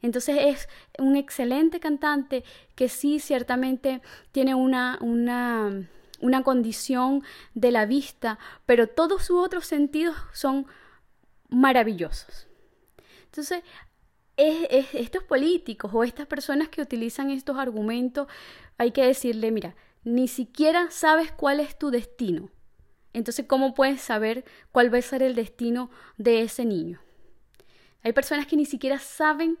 Entonces 0.00 0.38
es 0.40 0.68
un 0.98 1.16
excelente 1.16 1.80
cantante 1.80 2.44
que 2.76 2.88
sí, 2.88 3.18
ciertamente 3.18 4.00
tiene 4.30 4.54
una, 4.54 4.98
una 5.00 5.88
una 6.20 6.42
condición 6.42 7.22
de 7.54 7.70
la 7.70 7.86
vista, 7.86 8.38
pero 8.66 8.88
todos 8.88 9.24
sus 9.24 9.44
otros 9.44 9.66
sentidos 9.66 10.16
son 10.32 10.66
maravillosos. 11.48 12.46
Entonces, 13.24 13.62
estos 14.36 15.24
políticos 15.24 15.90
o 15.94 16.04
estas 16.04 16.26
personas 16.26 16.68
que 16.68 16.82
utilizan 16.82 17.30
estos 17.30 17.56
argumentos, 17.56 18.28
hay 18.76 18.92
que 18.92 19.04
decirle, 19.04 19.50
mira, 19.50 19.74
ni 20.04 20.28
siquiera 20.28 20.90
sabes 20.90 21.32
cuál 21.32 21.60
es 21.60 21.78
tu 21.78 21.90
destino. 21.90 22.50
Entonces, 23.12 23.46
¿cómo 23.48 23.74
puedes 23.74 24.00
saber 24.00 24.44
cuál 24.70 24.92
va 24.92 24.98
a 24.98 25.02
ser 25.02 25.22
el 25.22 25.34
destino 25.34 25.90
de 26.18 26.42
ese 26.42 26.64
niño? 26.64 27.00
Hay 28.02 28.12
personas 28.12 28.46
que 28.46 28.56
ni 28.56 28.64
siquiera 28.64 28.98
saben 28.98 29.58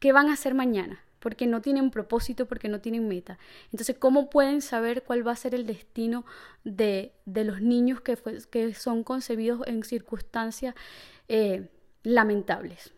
qué 0.00 0.12
van 0.12 0.28
a 0.28 0.32
hacer 0.32 0.54
mañana 0.54 1.04
porque 1.18 1.46
no 1.46 1.60
tienen 1.60 1.90
propósito, 1.90 2.46
porque 2.46 2.68
no 2.68 2.80
tienen 2.80 3.08
meta. 3.08 3.38
Entonces, 3.72 3.96
¿cómo 3.98 4.30
pueden 4.30 4.62
saber 4.62 5.02
cuál 5.02 5.26
va 5.26 5.32
a 5.32 5.36
ser 5.36 5.54
el 5.54 5.66
destino 5.66 6.24
de, 6.64 7.12
de 7.24 7.44
los 7.44 7.60
niños 7.60 8.00
que, 8.00 8.16
fue, 8.16 8.38
que, 8.50 8.74
son 8.74 9.04
concebidos 9.04 9.66
en 9.66 9.82
circunstancias 9.82 10.74
eh, 11.28 11.68
lamentables? 12.02 12.92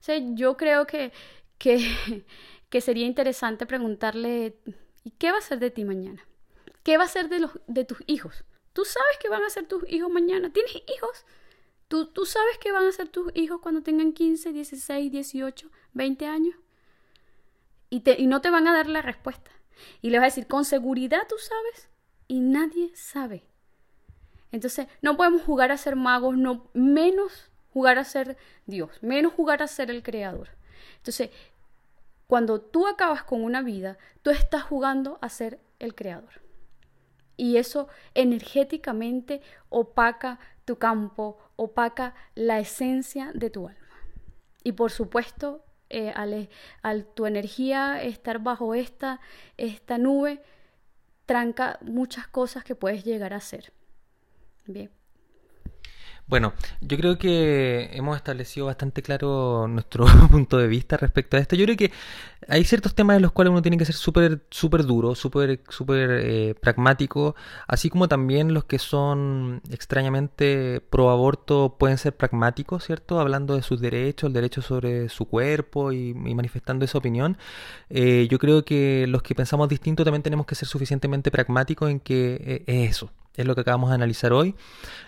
O 0.00 0.04
sea, 0.06 0.20
yo 0.34 0.56
creo 0.56 0.86
que, 0.86 1.12
que, 1.58 2.24
que, 2.68 2.80
sería 2.80 3.06
interesante 3.06 3.66
preguntarle, 3.66 4.56
¿y 5.04 5.10
qué 5.12 5.32
va 5.32 5.38
a 5.38 5.42
ser 5.42 5.58
de 5.58 5.70
ti 5.70 5.84
mañana? 5.84 6.26
¿Qué 6.82 6.98
va 6.98 7.04
a 7.04 7.08
ser 7.08 7.28
de, 7.28 7.40
los, 7.40 7.52
de 7.66 7.84
tus 7.84 7.98
hijos? 8.06 8.44
¿Tú 8.72 8.84
sabes 8.84 9.16
qué 9.20 9.28
van 9.28 9.42
a 9.42 9.50
ser 9.50 9.66
tus 9.66 9.82
hijos 9.88 10.10
mañana? 10.10 10.52
¿Tienes 10.52 10.74
hijos? 10.76 11.24
¿Tú, 11.88 12.06
¿Tú 12.06 12.26
sabes 12.26 12.58
qué 12.58 12.72
van 12.72 12.86
a 12.86 12.92
ser 12.92 13.08
tus 13.08 13.34
hijos 13.34 13.60
cuando 13.60 13.82
tengan 13.82 14.12
15, 14.12 14.52
16, 14.52 15.10
18, 15.10 15.70
20 15.94 16.26
años? 16.26 16.56
Y, 17.90 18.00
te, 18.00 18.20
y 18.20 18.26
no 18.26 18.40
te 18.40 18.50
van 18.50 18.68
a 18.68 18.74
dar 18.74 18.88
la 18.88 19.02
respuesta. 19.02 19.50
Y 20.00 20.10
le 20.10 20.18
vas 20.18 20.24
a 20.24 20.32
decir, 20.34 20.46
con 20.46 20.64
seguridad 20.64 21.22
tú 21.28 21.36
sabes, 21.38 21.88
y 22.28 22.40
nadie 22.40 22.94
sabe. 22.94 23.48
Entonces, 24.52 24.86
no 25.02 25.16
podemos 25.16 25.42
jugar 25.42 25.72
a 25.72 25.76
ser 25.76 25.96
magos, 25.96 26.36
no, 26.36 26.70
menos 26.72 27.50
jugar 27.72 27.98
a 27.98 28.04
ser 28.04 28.36
Dios, 28.64 28.90
menos 29.02 29.32
jugar 29.34 29.62
a 29.62 29.68
ser 29.68 29.90
el 29.90 30.02
creador. 30.02 30.48
Entonces, 30.96 31.30
cuando 32.26 32.60
tú 32.60 32.86
acabas 32.86 33.22
con 33.22 33.42
una 33.44 33.62
vida, 33.62 33.98
tú 34.22 34.30
estás 34.30 34.62
jugando 34.62 35.18
a 35.20 35.28
ser 35.28 35.60
el 35.78 35.94
creador. 35.94 36.40
Y 37.36 37.58
eso 37.58 37.88
energéticamente 38.14 39.42
opaca 39.68 40.38
tu 40.64 40.78
campo, 40.78 41.38
opaca 41.56 42.14
la 42.34 42.58
esencia 42.58 43.30
de 43.34 43.50
tu 43.50 43.68
alma. 43.68 43.86
Y 44.64 44.72
por 44.72 44.90
supuesto, 44.90 45.65
eh, 45.90 46.12
al, 46.14 46.48
al, 46.82 47.06
tu 47.06 47.26
energía 47.26 48.02
estar 48.02 48.38
bajo 48.40 48.74
esta, 48.74 49.20
esta 49.56 49.98
nube, 49.98 50.42
tranca 51.26 51.78
muchas 51.82 52.26
cosas 52.28 52.64
que 52.64 52.74
puedes 52.74 53.04
llegar 53.04 53.32
a 53.32 53.36
hacer. 53.36 53.72
Bien. 54.66 54.90
Bueno, 56.28 56.54
yo 56.80 56.96
creo 56.96 57.18
que 57.18 57.88
hemos 57.92 58.16
establecido 58.16 58.66
bastante 58.66 59.00
claro 59.00 59.68
nuestro 59.70 60.06
punto 60.28 60.58
de 60.58 60.66
vista 60.66 60.96
respecto 60.96 61.36
a 61.36 61.40
esto. 61.40 61.54
Yo 61.54 61.64
creo 61.66 61.76
que 61.76 61.92
hay 62.48 62.64
ciertos 62.64 62.96
temas 62.96 63.16
en 63.16 63.22
los 63.22 63.30
cuales 63.30 63.52
uno 63.52 63.62
tiene 63.62 63.76
que 63.78 63.84
ser 63.84 63.94
súper 63.94 64.42
súper 64.50 64.84
duro, 64.84 65.14
súper 65.14 65.60
súper 65.68 66.10
eh, 66.22 66.54
pragmático, 66.60 67.36
así 67.68 67.90
como 67.90 68.08
también 68.08 68.54
los 68.54 68.64
que 68.64 68.80
son 68.80 69.62
extrañamente 69.70 70.80
pro 70.90 71.10
aborto 71.10 71.76
pueden 71.78 71.96
ser 71.96 72.16
pragmáticos, 72.16 72.84
¿cierto? 72.84 73.20
Hablando 73.20 73.54
de 73.54 73.62
sus 73.62 73.80
derechos, 73.80 74.26
el 74.28 74.32
derecho 74.34 74.62
sobre 74.62 75.08
su 75.08 75.26
cuerpo 75.26 75.92
y, 75.92 76.10
y 76.10 76.34
manifestando 76.34 76.84
esa 76.84 76.98
opinión. 76.98 77.38
Eh, 77.88 78.26
yo 78.28 78.38
creo 78.40 78.64
que 78.64 79.06
los 79.08 79.22
que 79.22 79.34
pensamos 79.36 79.68
distinto 79.68 80.04
también 80.04 80.22
tenemos 80.22 80.46
que 80.46 80.56
ser 80.56 80.66
suficientemente 80.68 81.30
pragmáticos 81.30 81.88
en 81.90 82.00
que 82.00 82.34
eh, 82.40 82.64
es 82.66 82.90
eso 82.90 83.12
es 83.36 83.46
lo 83.46 83.54
que 83.54 83.60
acabamos 83.60 83.90
de 83.90 83.94
analizar 83.94 84.32
hoy. 84.32 84.54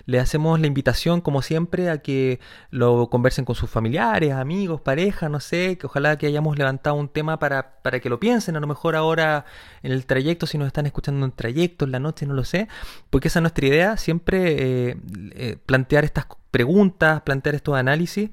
Le 0.05 0.21
hacemos 0.21 0.59
la 0.61 0.67
invitación, 0.67 1.21
como 1.21 1.43
siempre, 1.43 1.91
a 1.91 1.99
que 1.99 2.41
lo 2.71 3.11
conversen 3.11 3.45
con 3.45 3.55
sus 3.55 3.69
familiares, 3.69 4.33
amigos, 4.33 4.81
pareja, 4.81 5.29
no 5.29 5.41
sé, 5.41 5.77
que 5.79 5.87
ojalá 5.87 6.17
que 6.17 6.27
hayamos 6.27 6.57
levantado 6.57 6.97
un 6.97 7.09
tema 7.09 7.39
para, 7.39 7.81
para 7.83 8.01
que 8.01 8.09
lo 8.09 8.21
piensen, 8.21 8.57
a 8.57 8.61
lo 8.61 8.67
mejor 8.67 8.97
ahora 8.97 9.45
en 9.83 9.93
el 9.93 10.07
trayecto, 10.07 10.47
si 10.47 10.59
nos 10.59 10.67
están 10.67 10.87
escuchando 10.87 11.25
en 11.25 11.33
trayecto, 11.33 11.85
en 11.85 11.93
la 11.93 11.99
noche, 11.99 12.27
no 12.27 12.35
lo 12.35 12.45
sé, 12.45 12.69
porque 13.11 13.29
esa 13.29 13.39
es 13.39 13.43
nuestra 13.43 13.67
idea, 13.67 13.97
siempre 13.97 14.89
eh, 14.91 14.97
eh, 15.33 15.57
plantear 15.65 16.05
estas 16.05 16.27
preguntas, 16.51 17.23
plantear 17.23 17.55
estos 17.55 17.77
análisis 17.77 18.31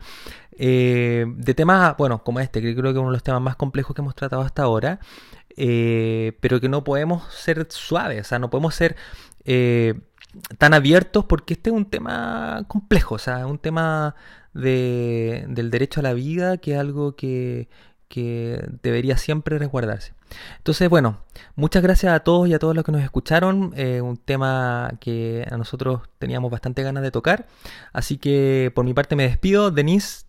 eh, 0.58 1.26
de 1.28 1.54
temas, 1.54 1.96
bueno, 1.98 2.24
como 2.24 2.40
este, 2.40 2.62
que 2.62 2.76
creo 2.76 2.94
que 2.94 3.00
es 3.00 3.02
uno 3.02 3.12
de 3.12 3.16
los 3.16 3.24
temas 3.24 3.42
más 3.42 3.56
complejos 3.56 3.96
que 3.96 4.02
hemos 4.02 4.16
tratado 4.16 4.42
hasta 4.42 4.64
ahora, 4.64 5.00
pero 5.58 6.60
que 6.60 6.68
no 6.68 6.84
podemos 6.84 7.34
ser 7.34 7.66
suaves, 7.70 8.22
o 8.22 8.24
sea, 8.26 8.40
no 8.40 8.50
podemos 8.50 8.76
ser 8.76 8.98
eh, 9.46 9.96
tan 10.58 10.74
abiertos 10.74 11.26
porque 11.26 11.54
este 11.54 11.70
es 11.70 11.76
un 11.76 11.86
tema 11.86 12.64
complejo, 12.68 13.16
o 13.16 13.20
sea, 13.20 13.48
un 13.48 13.60
tema 13.60 14.16
de, 14.54 15.46
del 15.50 15.70
derecho 15.70 16.00
a 16.00 16.04
la 16.04 16.14
vida 16.14 16.58
que 16.58 16.74
es 16.74 16.80
algo 16.80 17.16
que, 17.16 17.70
que 18.08 18.64
debería 18.82 19.18
siempre 19.18 19.58
resguardarse. 19.60 20.14
Entonces, 20.58 20.90
bueno, 20.90 21.20
muchas 21.56 21.84
gracias 21.84 22.14
a 22.14 22.20
todos 22.22 22.48
y 22.48 22.54
a 22.54 22.60
todos 22.60 22.76
los 22.76 22.84
que 22.84 22.92
nos 22.92 23.02
escucharon. 23.02 23.74
Eh, 23.76 24.02
un 24.02 24.18
tema 24.18 24.92
que 25.00 25.46
a 25.50 25.58
nosotros 25.58 26.02
teníamos 26.20 26.52
bastante 26.52 26.84
ganas 26.84 27.04
de 27.04 27.12
tocar. 27.12 27.48
Así 27.94 28.18
que 28.18 28.72
por 28.74 28.86
mi 28.86 28.94
parte 28.94 29.16
me 29.16 29.24
despido. 29.24 29.72
Denise. 29.72 30.26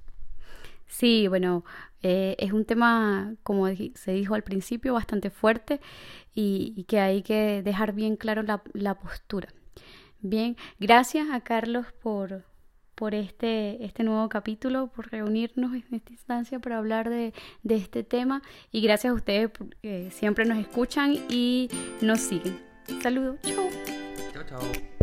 Sí, 0.86 1.28
bueno, 1.28 1.64
eh, 2.06 2.36
es 2.38 2.52
un 2.52 2.64
tema, 2.64 3.34
como 3.42 3.66
se 3.66 4.12
dijo 4.12 4.36
al 4.36 4.44
principio, 4.44 4.94
bastante 4.94 5.30
fuerte 5.30 5.80
y, 6.34 6.84
que 6.84 7.00
hay 7.00 7.22
que 7.22 7.62
dejar 7.64 7.92
bien 7.94 8.16
claro 8.16 8.44
la, 8.44 8.94
postura. 8.94 9.48
Bien, 10.20 10.56
gracias 10.78 11.28
a 11.32 11.40
Carlos 11.40 11.86
por, 12.00 12.44
por 12.94 13.16
este, 13.16 13.84
este 13.84 14.04
nuevo 14.04 14.28
capítulo, 14.28 14.86
por 14.86 15.10
reunirnos 15.10 15.74
en 15.74 15.84
esta 15.90 16.12
instancia 16.12 16.60
para 16.60 16.78
hablar 16.78 17.10
de, 17.10 17.34
de 17.64 17.74
este 17.74 18.04
tema 18.04 18.40
y 18.70 18.82
gracias 18.82 19.10
a 19.10 19.14
ustedes 19.14 19.50
porque 19.50 20.10
siempre 20.12 20.44
nos 20.44 20.58
escuchan 20.58 21.16
y 21.28 21.68
nos 22.00 22.20
siguen. 22.20 22.60
Saludos. 23.02 23.40
Chao, 24.32 24.44
chao. 24.48 24.95